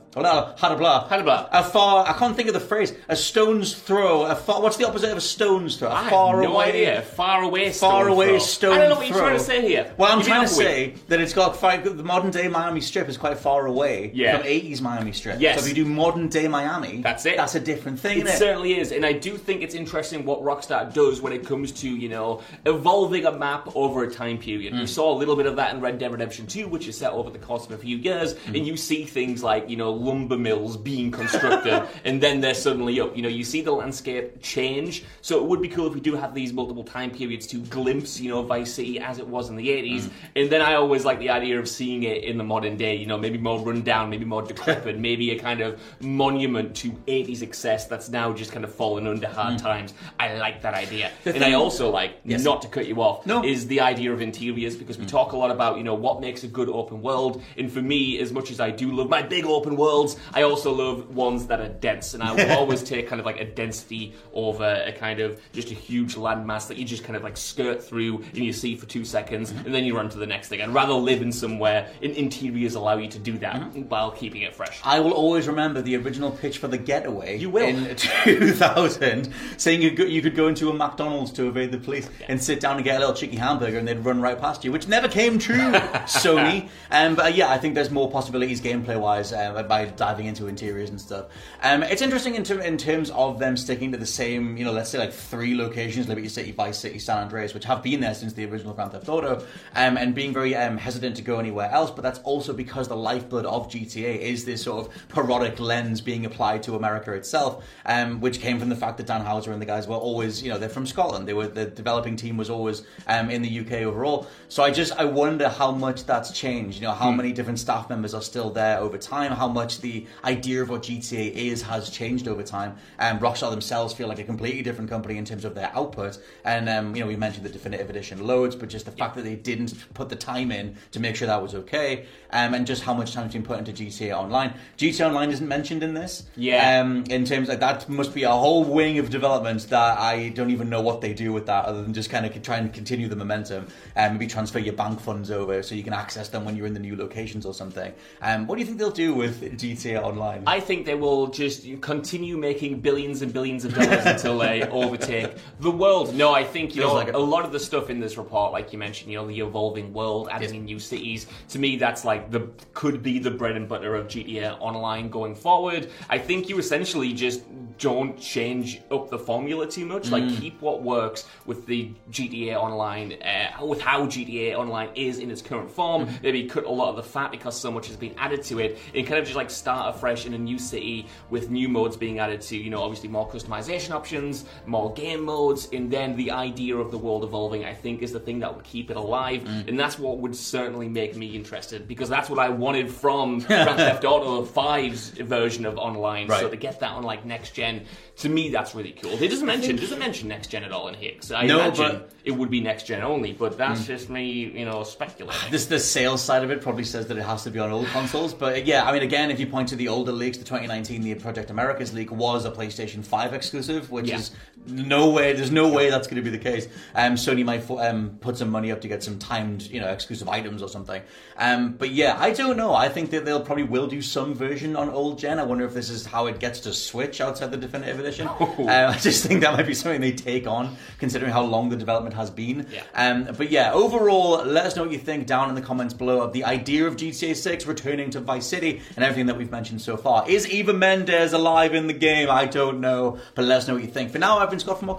Had 1.07 1.21
a 1.21 1.24
blah. 1.24 1.50
a 1.51 1.63
far. 1.63 2.07
I 2.07 2.13
can't 2.13 2.36
think 2.36 2.47
of 2.47 2.53
the 2.53 2.59
phrase. 2.59 2.93
A 3.07 3.15
stone's 3.15 3.75
throw. 3.75 4.24
A 4.24 4.36
far, 4.36 4.62
what's 4.62 4.77
the 4.77 4.88
opposite 4.88 5.12
of 5.12 5.17
a 5.17 5.21
stone's 5.21 5.77
throw? 5.77 5.89
A 5.89 5.93
I 5.93 6.09
far 6.09 6.41
no 6.41 6.56
away. 6.65 6.69
idea. 6.87 7.01
Far 7.01 7.43
away, 7.43 7.71
Far 7.71 8.03
stone 8.03 8.11
away 8.11 8.27
throw. 8.27 8.39
stone 8.39 8.73
I 8.73 8.77
don't 8.79 8.89
know 8.89 8.95
what 8.95 9.07
throw. 9.07 9.17
you're 9.17 9.25
trying 9.25 9.37
to 9.37 9.43
say 9.43 9.61
here. 9.67 9.93
Well, 9.97 10.11
I'm 10.11 10.19
me 10.19 10.25
trying 10.25 10.41
to 10.47 10.53
say 10.53 10.93
that 11.07 11.19
it's 11.19 11.33
got 11.33 11.53
quite 11.53 11.83
the 11.83 12.03
modern 12.03 12.31
day 12.31 12.47
Miami 12.47 12.81
Strip 12.81 13.07
is 13.09 13.17
quite 13.17 13.37
far 13.37 13.65
away 13.65 14.11
Yeah. 14.13 14.37
from 14.37 14.47
80s 14.47 14.81
Miami 14.81 15.11
Strip. 15.11 15.39
Yes. 15.39 15.59
So 15.59 15.63
if 15.65 15.69
you 15.77 15.83
do 15.83 15.89
modern 15.89 16.27
day 16.29 16.47
Miami, 16.47 17.01
That's 17.01 17.25
it. 17.25 17.37
That's 17.37 17.55
a 17.55 17.59
different 17.59 17.99
thing, 17.99 18.19
It 18.19 18.27
it? 18.27 18.37
certainly 18.37 18.79
is, 18.79 18.91
and 18.91 19.05
I 19.05 19.13
do 19.13 19.37
think 19.37 19.61
it's 19.61 19.75
interesting 19.75 20.25
what 20.25 20.41
Rockstar 20.43 20.91
does 20.93 21.21
when 21.21 21.33
it 21.33 21.45
comes 21.45 21.71
to 21.73 21.89
you 21.89 22.09
know 22.09 22.41
evolving 22.65 23.25
a 23.25 23.31
map 23.31 23.69
over 23.75 24.03
a 24.03 24.11
time 24.11 24.37
period. 24.37 24.73
Mm. 24.73 24.81
We 24.81 24.87
saw 24.87 25.13
a 25.13 25.17
little 25.17 25.35
bit 25.35 25.45
of 25.45 25.55
that 25.57 25.73
in 25.73 25.81
Red 25.81 25.99
Dead 25.99 26.11
Redemption 26.11 26.47
2, 26.47 26.67
which 26.67 26.87
is 26.87 26.97
set 26.97 27.11
over 27.11 27.29
the 27.29 27.39
course 27.39 27.65
of 27.65 27.71
a 27.71 27.77
few 27.77 27.97
years, 27.97 28.33
Mm. 28.33 28.55
and 28.57 28.67
you 28.67 28.77
see 28.77 29.05
things 29.05 29.43
like 29.43 29.69
you 29.69 29.77
know 29.77 29.91
lumber 29.91 30.37
mills 30.37 30.77
being 30.77 31.11
constructed, 31.11 31.83
and 32.05 32.21
then 32.21 32.41
they're 32.41 32.53
suddenly 32.53 32.99
up. 32.99 33.15
You 33.15 33.23
know, 33.23 33.29
you 33.29 33.43
see 33.43 33.61
the 33.61 33.71
landscape 33.71 34.41
change. 34.41 35.03
So 35.21 35.37
it 35.37 35.43
would 35.45 35.61
be 35.61 35.67
cool 35.67 35.87
if 35.87 35.93
we 35.93 35.99
do 35.99 36.15
have 36.15 36.33
these 36.33 36.47
multiple 36.54 36.84
time 36.84 37.12
periods 37.12 37.48
to 37.48 37.58
glimpse 37.60 38.20
you 38.20 38.30
know 38.30 38.42
Vice 38.44 38.74
City 38.74 39.00
as 39.00 39.20
it 39.20 39.27
was 39.27 39.50
in 39.50 39.56
the 39.56 39.70
80s, 39.70 40.04
Mm. 40.04 40.10
and 40.36 40.50
then 40.50 40.62
I 40.62 40.75
always 40.75 41.06
like 41.06 41.20
the 41.20 41.30
idea 41.30 41.60
of 41.60 41.68
seeing 41.68 42.04
it 42.04 42.24
in 42.24 42.38
the 42.38 42.44
modern 42.44 42.77
day. 42.77 42.96
You 42.96 43.06
know, 43.06 43.18
maybe 43.18 43.38
more 43.38 43.60
run 43.60 43.82
down, 43.82 44.10
maybe 44.10 44.25
more 44.25 44.42
decrepit, 44.42 44.98
maybe 45.10 45.32
a 45.32 45.39
kind 45.39 45.62
of 45.62 45.80
monument 46.01 46.75
to 46.77 46.92
80s 47.08 47.42
excess 47.42 47.86
that's 47.88 48.10
now 48.10 48.34
just 48.34 48.51
kind 48.51 48.63
of 48.63 48.74
fallen 48.74 49.08
under 49.08 49.27
hard 49.27 49.60
times. 49.60 49.94
I 50.20 50.36
like 50.38 50.62
that 50.62 50.74
idea. 50.74 51.12
The 51.24 51.36
and 51.36 51.44
I 51.44 51.54
also 51.54 51.89
like, 51.89 52.12
Yes. 52.24 52.44
not 52.44 52.62
to 52.63 52.68
cut 52.68 52.88
you 52.88 53.01
off, 53.01 53.25
No. 53.25 53.44
is 53.44 53.68
the 53.68 53.82
idea 53.82 54.12
of 54.13 54.22
interiors 54.22 54.75
because 54.75 54.98
we 54.98 55.06
talk 55.06 55.32
a 55.34 55.38
lot 55.38 55.51
about, 55.51 55.77
you 55.77 55.84
know, 55.84 55.94
what 55.96 56.22
makes 56.22 56.44
a 56.44 56.48
good 56.48 56.70
open 56.70 57.01
world. 57.01 57.42
And 57.58 57.72
for 57.72 57.82
me, 57.82 58.20
as 58.20 58.32
much 58.32 58.51
as 58.51 58.60
I 58.60 58.72
do 58.72 58.92
love 58.92 59.10
my 59.10 59.22
big 59.22 59.46
open 59.46 59.75
worlds, 59.75 60.18
I 60.34 60.42
also 60.44 60.72
love 60.74 61.16
ones 61.16 61.48
that 61.48 61.60
are 61.60 61.68
dense. 61.70 62.13
And 62.13 62.24
I 62.24 62.34
will 62.34 62.51
always 62.60 62.84
take 62.84 63.08
kind 63.08 63.20
of 63.20 63.25
like 63.25 63.39
a 63.39 63.46
density 63.46 64.13
over 64.34 64.84
a 64.86 64.92
kind 64.94 65.20
of 65.20 65.39
just 65.54 65.72
a 65.72 65.75
huge 65.75 66.16
landmass 66.38 66.67
that 66.67 66.77
you 66.77 66.86
just 66.86 67.03
kind 67.03 67.15
of 67.15 67.24
like 67.24 67.38
skirt 67.38 67.84
through 67.84 68.17
and 68.34 68.38
you 68.38 68.53
see 68.53 68.75
for 68.75 68.86
two 68.86 69.06
seconds 69.06 69.51
and 69.51 69.74
then 69.74 69.84
you 69.84 69.96
run 69.96 70.10
to 70.10 70.17
the 70.17 70.27
next 70.27 70.50
thing. 70.50 70.62
I'd 70.62 70.70
rather 70.70 70.94
live 70.94 71.22
in 71.22 71.32
somewhere 71.32 71.89
and 72.01 72.13
interiors 72.13 72.75
allow 72.75 72.98
you 72.98 73.08
to 73.10 73.20
do 73.20 73.38
that 73.39 73.58
while 73.89 74.12
keeping 74.12 74.41
it 74.41 74.53
fresh. 74.53 74.79
I 74.84 75.00
will 75.00 75.13
always 75.13 75.48
remember 75.48 75.82
the 75.82 75.96
original 75.98 76.32
pitch 76.32 76.58
for 76.58 76.67
the 76.67 76.77
Getaway. 76.77 77.38
You 77.38 77.50
will. 77.50 77.67
in 77.67 77.96
2000, 77.96 79.34
saying 79.58 79.82
you 79.82 79.91
could, 79.91 80.10
you 80.10 80.22
could 80.22 80.36
go 80.36 80.48
into 80.48 80.70
a 80.70 80.74
McDonald's 80.74 81.32
to 81.34 81.48
evade 81.48 81.72
the 81.72 81.77
police 81.77 82.10
and 82.27 82.41
sit 82.41 82.60
down 82.60 82.75
and 82.75 82.84
get 82.84 82.98
a 82.98 83.00
little 83.00 83.13
cheeky 83.13 83.38
hamburger, 83.38 83.77
and 83.77 83.88
they'd 83.88 84.00
run 84.00 84.22
right 84.22 84.39
past 84.39 84.63
you, 84.63 84.72
which 84.72 84.88
never 84.88 85.08
came 85.08 85.39
true. 85.39 85.58
Sony, 86.08 86.70
um, 86.91 87.15
but 87.15 87.25
uh, 87.25 87.29
yeah, 87.29 87.50
I 87.50 87.58
think 87.58 87.75
there's 87.75 87.91
more 87.91 88.10
possibilities 88.10 88.62
gameplay 88.62 89.00
wise 89.00 89.34
um, 89.34 89.67
by 89.67 89.86
diving 89.86 90.27
into 90.27 90.48
interiors 90.48 90.89
and 90.89 91.00
stuff. 91.00 91.27
Um, 91.62 91.84
it's 91.84 92.01
interesting 92.01 92.36
in, 92.36 92.44
ter- 92.44 92.62
in 92.62 92.77
terms 92.77 93.10
of 93.12 93.39
them 93.39 93.58
sticking 93.58 93.91
to 93.91 93.98
the 93.98 94.06
same, 94.06 94.58
you 94.58 94.65
know, 94.65 94.72
let's 94.72 94.89
say 94.89 94.98
like 94.98 95.13
three 95.13 95.56
locations: 95.56 96.08
City, 96.27 96.51
Vice 96.51 96.77
City, 96.77 97.00
San 97.00 97.17
Andreas, 97.17 97.53
which 97.53 97.65
have 97.65 97.83
been 97.83 98.00
there 98.00 98.13
since 98.13 98.33
the 98.33 98.45
original 98.45 98.74
Grand 98.74 98.91
Theft 98.91 99.07
Auto, 99.07 99.45
um, 99.75 99.97
and 99.97 100.15
being 100.15 100.33
very 100.33 100.55
um, 100.55 100.77
hesitant 100.77 101.15
to 101.17 101.21
go 101.21 101.39
anywhere 101.39 101.69
else. 101.71 101.91
But 101.91 102.01
that's 102.01 102.19
also 102.19 102.53
because 102.53 102.88
the 102.88 102.95
lifeblood 102.95 103.45
of 103.45 103.69
GTA 103.69 104.19
is 104.19 104.45
this 104.45 104.63
sort 104.63 104.86
of 104.88 105.07
parodic 105.09 105.59
lens 105.59 106.01
being 106.01 106.25
applied 106.25 106.63
to 106.63 106.75
America 106.75 107.13
itself, 107.13 107.63
um, 107.86 108.19
which 108.19 108.39
came 108.39 108.59
from 108.59 108.69
the 108.69 108.75
fact 108.75 108.97
that 108.97 109.07
Dan 109.07 109.21
Houser 109.21 109.51
and 109.51 109.62
the 109.62 109.65
guys 109.65 109.88
were 109.88 109.95
always, 109.95 110.41
you 110.41 110.50
know, 110.50 110.57
they're 110.57 110.69
from 110.69 110.86
Scotland. 110.86 111.27
They 111.27 111.33
were 111.33 111.47
the 111.47 111.65
developing 111.65 112.15
team 112.15 112.38
was 112.38 112.50
always 112.50 112.83
um, 113.07 113.29
in 113.29 113.41
the 113.41 113.59
UK 113.59 113.83
overall. 113.83 114.27
So 114.50 114.63
I 114.63 114.71
just 114.71 114.93
I 114.97 115.05
wonder 115.05 115.50
how 115.50 115.71
much 115.71 116.05
that's 116.05 116.31
changed. 116.31 116.81
You 116.81 116.88
know, 116.88 116.93
how 116.93 117.12
many 117.12 117.33
different 117.33 117.59
staff 117.59 117.89
members 117.89 118.13
are 118.13 118.21
still 118.21 118.50
there 118.50 118.79
over 118.79 118.97
time. 118.97 119.31
How 119.31 119.47
much 119.47 119.81
the 119.81 120.05
idea 120.24 120.62
of 120.62 120.69
what 120.69 120.83
GTA 120.83 121.33
is 121.33 121.62
has 121.63 121.89
changed 121.89 122.27
over 122.27 122.43
time. 122.43 122.75
Um, 123.00 123.19
Rockstar 123.19 123.51
themselves 123.51 123.93
feel 123.93 124.07
like 124.07 124.19
a 124.19 124.24
completely 124.24 124.62
different 124.62 124.89
company 124.89 125.17
in 125.17 125.25
terms 125.25 125.45
of 125.45 125.55
their 125.55 125.71
output. 125.74 126.06
And 126.45 126.69
um, 126.69 126.95
you 126.95 127.01
know, 127.01 127.07
we 127.07 127.15
mentioned 127.15 127.45
the 127.45 127.49
definitive 127.49 127.89
edition 127.89 128.25
loads, 128.25 128.55
but 128.55 128.69
just 128.69 128.85
the 128.85 128.91
fact 128.91 129.15
that 129.15 129.23
they 129.23 129.35
didn't 129.35 129.73
put 129.93 130.09
the 130.09 130.15
time 130.15 130.51
in 130.51 130.75
to 130.91 130.99
make 130.99 131.15
sure 131.15 131.27
that 131.27 131.41
was 131.41 131.55
okay, 131.55 132.05
um, 132.31 132.53
and 132.53 132.65
just 132.65 132.83
how 132.83 132.93
much 132.93 133.13
time's 133.13 133.33
been 133.33 133.43
put 133.43 133.59
into 133.59 133.73
GTA 133.73 134.15
Online. 134.17 134.53
GTA 134.77 135.07
Online 135.07 135.31
isn't 135.31 135.47
mentioned 135.47 135.83
in 135.83 135.93
this. 135.93 136.23
Yeah. 136.35 136.79
Um, 136.81 137.03
in 137.09 137.25
terms 137.25 137.49
of 137.49 137.59
that 137.59 137.89
must 137.89 138.13
be 138.13 138.23
a 138.23 138.31
whole 138.31 138.63
wing 138.63 138.99
of 138.99 139.09
development 139.09 139.67
that 139.69 139.99
I 139.99 140.29
don't 140.29 140.51
even 140.51 140.69
know 140.69 140.81
what 140.81 141.01
they 141.01 141.13
do 141.13 141.33
with 141.33 141.45
that 141.47 141.65
other 141.65 141.81
than 141.81 141.93
just 141.93 142.09
kind 142.09 142.25
of 142.25 142.41
try 142.41 142.57
and 142.57 142.73
continue 142.73 143.07
the 143.07 143.15
momentum 143.15 143.67
and 143.95 144.13
maybe 144.13 144.27
transfer 144.27 144.59
your 144.59 144.73
bank 144.73 144.99
funds 144.99 145.31
over 145.31 145.63
so 145.63 145.75
you 145.75 145.83
can 145.83 145.93
access 145.93 146.29
them 146.29 146.45
when 146.45 146.55
you're 146.55 146.67
in 146.67 146.73
the 146.73 146.79
new 146.79 146.95
locations 146.95 147.45
or 147.45 147.53
something. 147.53 147.93
Um, 148.21 148.47
what 148.47 148.55
do 148.55 148.61
you 148.61 148.65
think 148.65 148.77
they'll 148.77 148.91
do 148.91 149.13
with 149.13 149.41
GTA 149.57 150.01
Online? 150.01 150.43
I 150.45 150.59
think 150.59 150.85
they 150.85 150.95
will 150.95 151.27
just 151.27 151.65
continue 151.81 152.37
making 152.37 152.81
billions 152.81 153.21
and 153.21 153.33
billions 153.33 153.65
of 153.65 153.73
dollars 153.73 154.05
until 154.05 154.37
they 154.37 154.63
overtake 154.69 155.35
the 155.59 155.71
world. 155.71 155.97
No, 156.06 156.34
I 156.34 156.44
think 156.44 156.75
you 156.75 156.82
Feels 156.82 156.92
know 156.94 156.98
like 157.00 157.08
it. 157.10 157.16
a 157.16 157.20
lot 157.20 157.46
of 157.46 157.51
the 157.51 157.60
stuff 157.60 157.89
in 157.89 158.00
this 158.00 158.18
report, 158.18 158.51
like 158.51 158.72
you 158.74 158.80
mentioned, 158.80 159.12
you 159.12 159.18
know, 159.18 159.27
the 159.27 159.39
evolving 159.39 159.94
world, 159.94 160.27
adding 160.32 160.50
Yes. 160.50 160.58
in 160.58 160.66
new 160.66 160.80
cities. 160.80 161.27
To 161.50 161.60
me, 161.60 161.75
that's 161.77 162.06
like 162.06 162.32
the 162.32 162.50
could 162.74 163.01
be 163.04 163.20
the 163.20 163.32
bread 163.32 163.56
and 163.56 163.68
butter 163.68 163.96
of 163.96 164.08
GTA 164.08 164.58
Online 164.60 165.10
going 165.10 165.36
forward. 165.36 165.89
I 166.10 166.18
think 166.18 166.50
you 166.50 166.58
essentially 166.60 167.13
just 167.13 167.42
don't 167.77 168.20
change 168.20 168.82
up 168.92 169.10
the 169.10 169.20
formula 169.20 169.68
too 169.68 169.86
much. 169.86 170.10
Like 170.10 170.24
Mm. 170.24 170.39
keep 170.39 170.62
what 170.62 170.82
works 170.82 171.25
with 171.46 171.66
the 171.68 171.92
GTA 172.12 172.56
Online, 172.56 173.13
uh, 173.22 173.63
with 173.66 173.80
how 173.82 174.08
GTA 174.08 174.56
Online 174.58 174.89
is 174.96 175.20
in 175.20 175.30
its 175.30 175.42
current 175.44 175.70
form. 175.70 176.06
Mm-hmm. 176.08 176.16
Maybe 176.24 176.44
cut 176.46 176.66
a 176.66 176.72
lot 176.72 176.89
of 176.89 176.96
the 176.96 177.04
fat 177.04 177.30
because 177.32 177.56
so 177.60 177.70
much 177.72 177.88
has 177.88 177.96
been 177.96 178.16
added 178.18 178.42
to 178.44 178.60
it, 178.60 178.77
and 178.96 179.06
kind 179.06 179.20
of 179.20 179.25
just 179.25 179.36
like 179.38 179.50
start 179.51 179.96
afresh 179.96 180.25
in 180.25 180.34
a 180.34 180.38
new 180.38 180.58
city 180.58 181.06
with 181.30 181.50
new 181.51 181.70
modes 181.70 181.96
being 181.96 182.18
added 182.20 182.42
to. 182.42 182.58
You 182.58 182.70
know, 182.72 182.82
obviously 182.82 183.10
more 183.10 183.30
customization 183.30 183.92
options, 183.92 184.46
more 184.66 184.92
game 184.94 185.24
modes, 185.24 185.68
and 185.87 185.93
then 185.93 186.17
the 186.17 186.31
idea 186.31 186.75
of 186.75 186.91
the 186.91 186.97
world 186.97 187.23
evolving. 187.23 187.63
I 187.63 187.73
think 187.73 188.01
is 188.01 188.11
the 188.11 188.19
thing 188.19 188.39
that 188.39 188.53
would 188.53 188.65
keep 188.65 188.91
it 188.91 188.97
alive, 188.97 189.41
Mm. 189.43 189.69
and 189.69 189.79
that's 189.79 189.97
what 189.97 190.17
would 190.17 190.35
certainly 190.35 190.89
make 190.89 191.15
me 191.15 191.27
interested 191.27 191.87
because 191.87 192.09
that's 192.09 192.29
what 192.29 192.39
I 192.39 192.50
wanted 192.50 192.91
from 192.91 193.39
Grand 193.47 193.77
Theft 193.77 194.03
Auto 194.03 194.43
5's 194.45 195.09
version 195.11 195.65
of 195.65 195.77
online. 195.77 196.27
So 196.27 196.50
to 196.50 196.57
get 196.57 196.81
that 196.81 196.91
on 196.91 197.03
like 197.03 197.23
next 197.25 197.51
gen, 197.51 197.85
to 198.17 198.27
me 198.29 198.50
that's 198.50 198.75
really 198.75 198.91
cool. 199.01 199.11
It 199.21 199.29
doesn't 199.29 199.45
mention 199.45 199.77
doesn't 199.77 200.00
mention 200.00 200.27
next 200.27 200.47
gen 200.47 200.63
at 200.65 200.71
all 200.73 200.89
in 200.89 200.93
here. 200.95 201.13
I 201.33 201.45
No, 201.45 201.59
imagine 201.61 201.85
but- 202.00 202.11
it 202.25 202.31
would 202.31 202.50
be 202.50 202.59
next 202.59 202.83
gen 202.87 203.01
only, 203.03 203.31
but 203.31 203.57
that's 203.57 203.85
just 203.87 204.09
me, 204.09 204.25
you 204.53 204.65
know, 204.65 204.83
speculating. 204.83 205.50
This 205.51 205.67
the 205.67 205.79
sales 205.79 206.21
side 206.21 206.43
of 206.43 206.51
it 206.51 206.61
probably 206.61 206.83
says 206.83 207.07
that 207.07 207.17
it 207.17 207.23
has 207.23 207.43
to 207.45 207.50
be 207.51 207.59
on 207.59 207.71
old 207.71 207.85
consoles, 207.87 208.33
but 208.33 208.65
yeah, 208.65 208.83
I 208.83 208.91
mean, 208.91 209.03
again, 209.03 209.31
if 209.31 209.39
you 209.39 209.47
point 209.47 209.69
to 209.69 209.77
the 209.77 209.87
older 209.87 210.11
leaks, 210.11 210.37
the 210.37 210.43
2019 210.43 211.01
the 211.01 211.15
Project 211.15 211.50
Americas 211.50 211.93
leak 211.93 212.11
was 212.11 212.43
a 212.43 212.51
PlayStation 212.51 213.05
5 213.05 213.33
exclusive, 213.33 213.89
which 213.91 214.09
Yeah. 214.09 214.17
is 214.17 214.31
no 214.67 215.09
way. 215.11 215.31
There's 215.31 215.51
no 215.51 215.69
way 215.69 215.76
that's 215.90 216.07
going 216.07 216.22
to 216.24 216.29
be 216.29 216.35
the 216.35 216.44
case. 216.44 216.68
Um, 216.96 217.13
Sony 217.13 217.46
might 217.46 217.70
um, 217.70 218.18
put 218.22 218.37
some 218.37 218.50
money 218.50 218.72
up 218.72 218.81
to 218.81 218.87
get 218.87 219.03
some 219.03 219.20
timed, 219.20 219.63
you 219.63 219.79
know, 219.79 219.90
exclusive 219.90 220.27
items 220.29 220.61
or 220.61 220.70
something. 220.70 221.01
Um, 221.37 221.74
but 221.74 221.92
yeah, 221.92 222.16
I 222.20 222.31
don't 222.31 222.57
know. 222.57 222.74
I 222.74 222.90
think 222.90 223.11
that 223.11 223.25
they'll 223.25 223.42
probably 223.42 223.63
will 223.63 223.87
do 223.87 224.01
some 224.01 224.33
version 224.33 224.75
on 224.75 224.90
old 224.90 225.20
gen. 225.20 225.40
I 225.40 225.44
wonder 225.44 225.66
if 225.66 225.74
this 225.74 225.90
is 225.90 226.05
how 226.05 226.27
it 226.27 226.40
gets 226.40 226.61
to 226.61 226.74
Switch 226.74 227.22
outside 227.22 227.51
the 227.51 227.57
definitive 227.57 228.00
edition. 228.00 228.27
Um, 228.57 228.92
I 228.92 228.98
just 228.98 229.25
think 229.25 229.42
that 229.42 229.53
might 229.53 229.68
be 229.68 229.74
something 229.74 230.01
they 230.01 230.11
take 230.11 230.48
on, 230.48 230.75
considering 231.00 231.31
how 231.31 231.44
long 231.44 231.70
the 231.70 231.75
development 231.75 232.16
has 232.16 232.29
been. 232.29 232.68
Yeah. 232.72 232.83
Um, 232.96 233.29
but 233.37 233.50
yeah, 233.51 233.72
overall, 233.72 234.44
let 234.44 234.66
us 234.66 234.75
know 234.75 234.83
what 234.83 234.92
you 234.92 234.98
think 234.98 235.25
down 235.27 235.50
in 235.50 235.55
the 235.55 235.61
comments 235.61 235.94
below 235.94 236.22
of 236.22 236.33
the 236.33 236.44
idea 236.44 236.87
of 236.87 236.96
GTA 236.96 237.35
6 237.35 237.66
returning 237.66 238.09
to 238.11 238.20
Vice 238.20 238.46
City 238.46 238.81
and 238.96 239.05
everything 239.05 239.27
that 239.27 239.37
we've 239.37 239.51
mentioned 239.51 239.81
so 239.81 239.96
far. 239.96 240.27
Is 240.29 240.48
Eva 240.50 240.74
Mendes 240.74 241.33
alive 241.33 241.75
in 241.75 241.87
the 241.87 241.94
game? 241.94 242.29
I 242.29 242.46
don't 242.46 242.81
know, 242.81 243.20
but 243.35 243.46
let 243.46 243.59
us 243.59 243.68
know 243.68 243.75
what 243.75 243.83
you 243.83 243.90
think. 243.90 244.11
For 244.11 244.20
now, 244.20 244.40
I've 244.40 244.50
been 244.50 244.59
Scott 244.59 244.79
from 244.79 244.90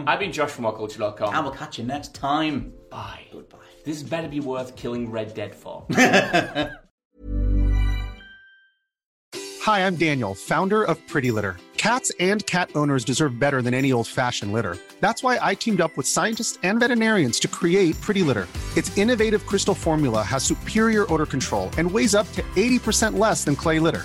WhatCulture.com, 0.00 0.08
I've 0.08 0.18
been 0.18 0.32
Josh 0.32 0.50
from 0.50 0.64
WhatCulture.com. 0.64 1.34
and 1.34 1.44
we'll 1.44 1.54
catch 1.54 1.78
you 1.78 1.84
next 1.84 2.14
time. 2.14 2.72
Bye. 2.90 3.26
Goodbye. 3.32 3.58
This 3.84 4.02
better 4.02 4.28
be 4.28 4.40
worth 4.40 4.76
killing 4.76 5.10
Red 5.10 5.34
Dead 5.34 5.54
for. 5.54 5.86
Hi, 9.62 9.86
I'm 9.86 9.96
Daniel, 9.96 10.34
founder 10.34 10.82
of 10.82 11.06
Pretty 11.06 11.30
Litter. 11.30 11.56
Cats 11.76 12.12
and 12.20 12.44
cat 12.46 12.70
owners 12.74 13.04
deserve 13.04 13.38
better 13.38 13.62
than 13.62 13.72
any 13.72 13.92
old 13.92 14.06
fashioned 14.06 14.52
litter. 14.52 14.76
That's 15.00 15.22
why 15.22 15.38
I 15.40 15.54
teamed 15.54 15.80
up 15.80 15.96
with 15.96 16.06
scientists 16.06 16.58
and 16.62 16.78
veterinarians 16.78 17.38
to 17.40 17.48
create 17.48 17.98
Pretty 18.00 18.22
Litter. 18.22 18.48
Its 18.76 18.96
innovative 18.98 19.46
crystal 19.46 19.74
formula 19.74 20.22
has 20.22 20.44
superior 20.44 21.10
odor 21.12 21.26
control 21.26 21.70
and 21.78 21.90
weighs 21.90 22.14
up 22.14 22.30
to 22.32 22.42
80% 22.56 23.18
less 23.18 23.44
than 23.44 23.56
clay 23.56 23.78
litter. 23.78 24.04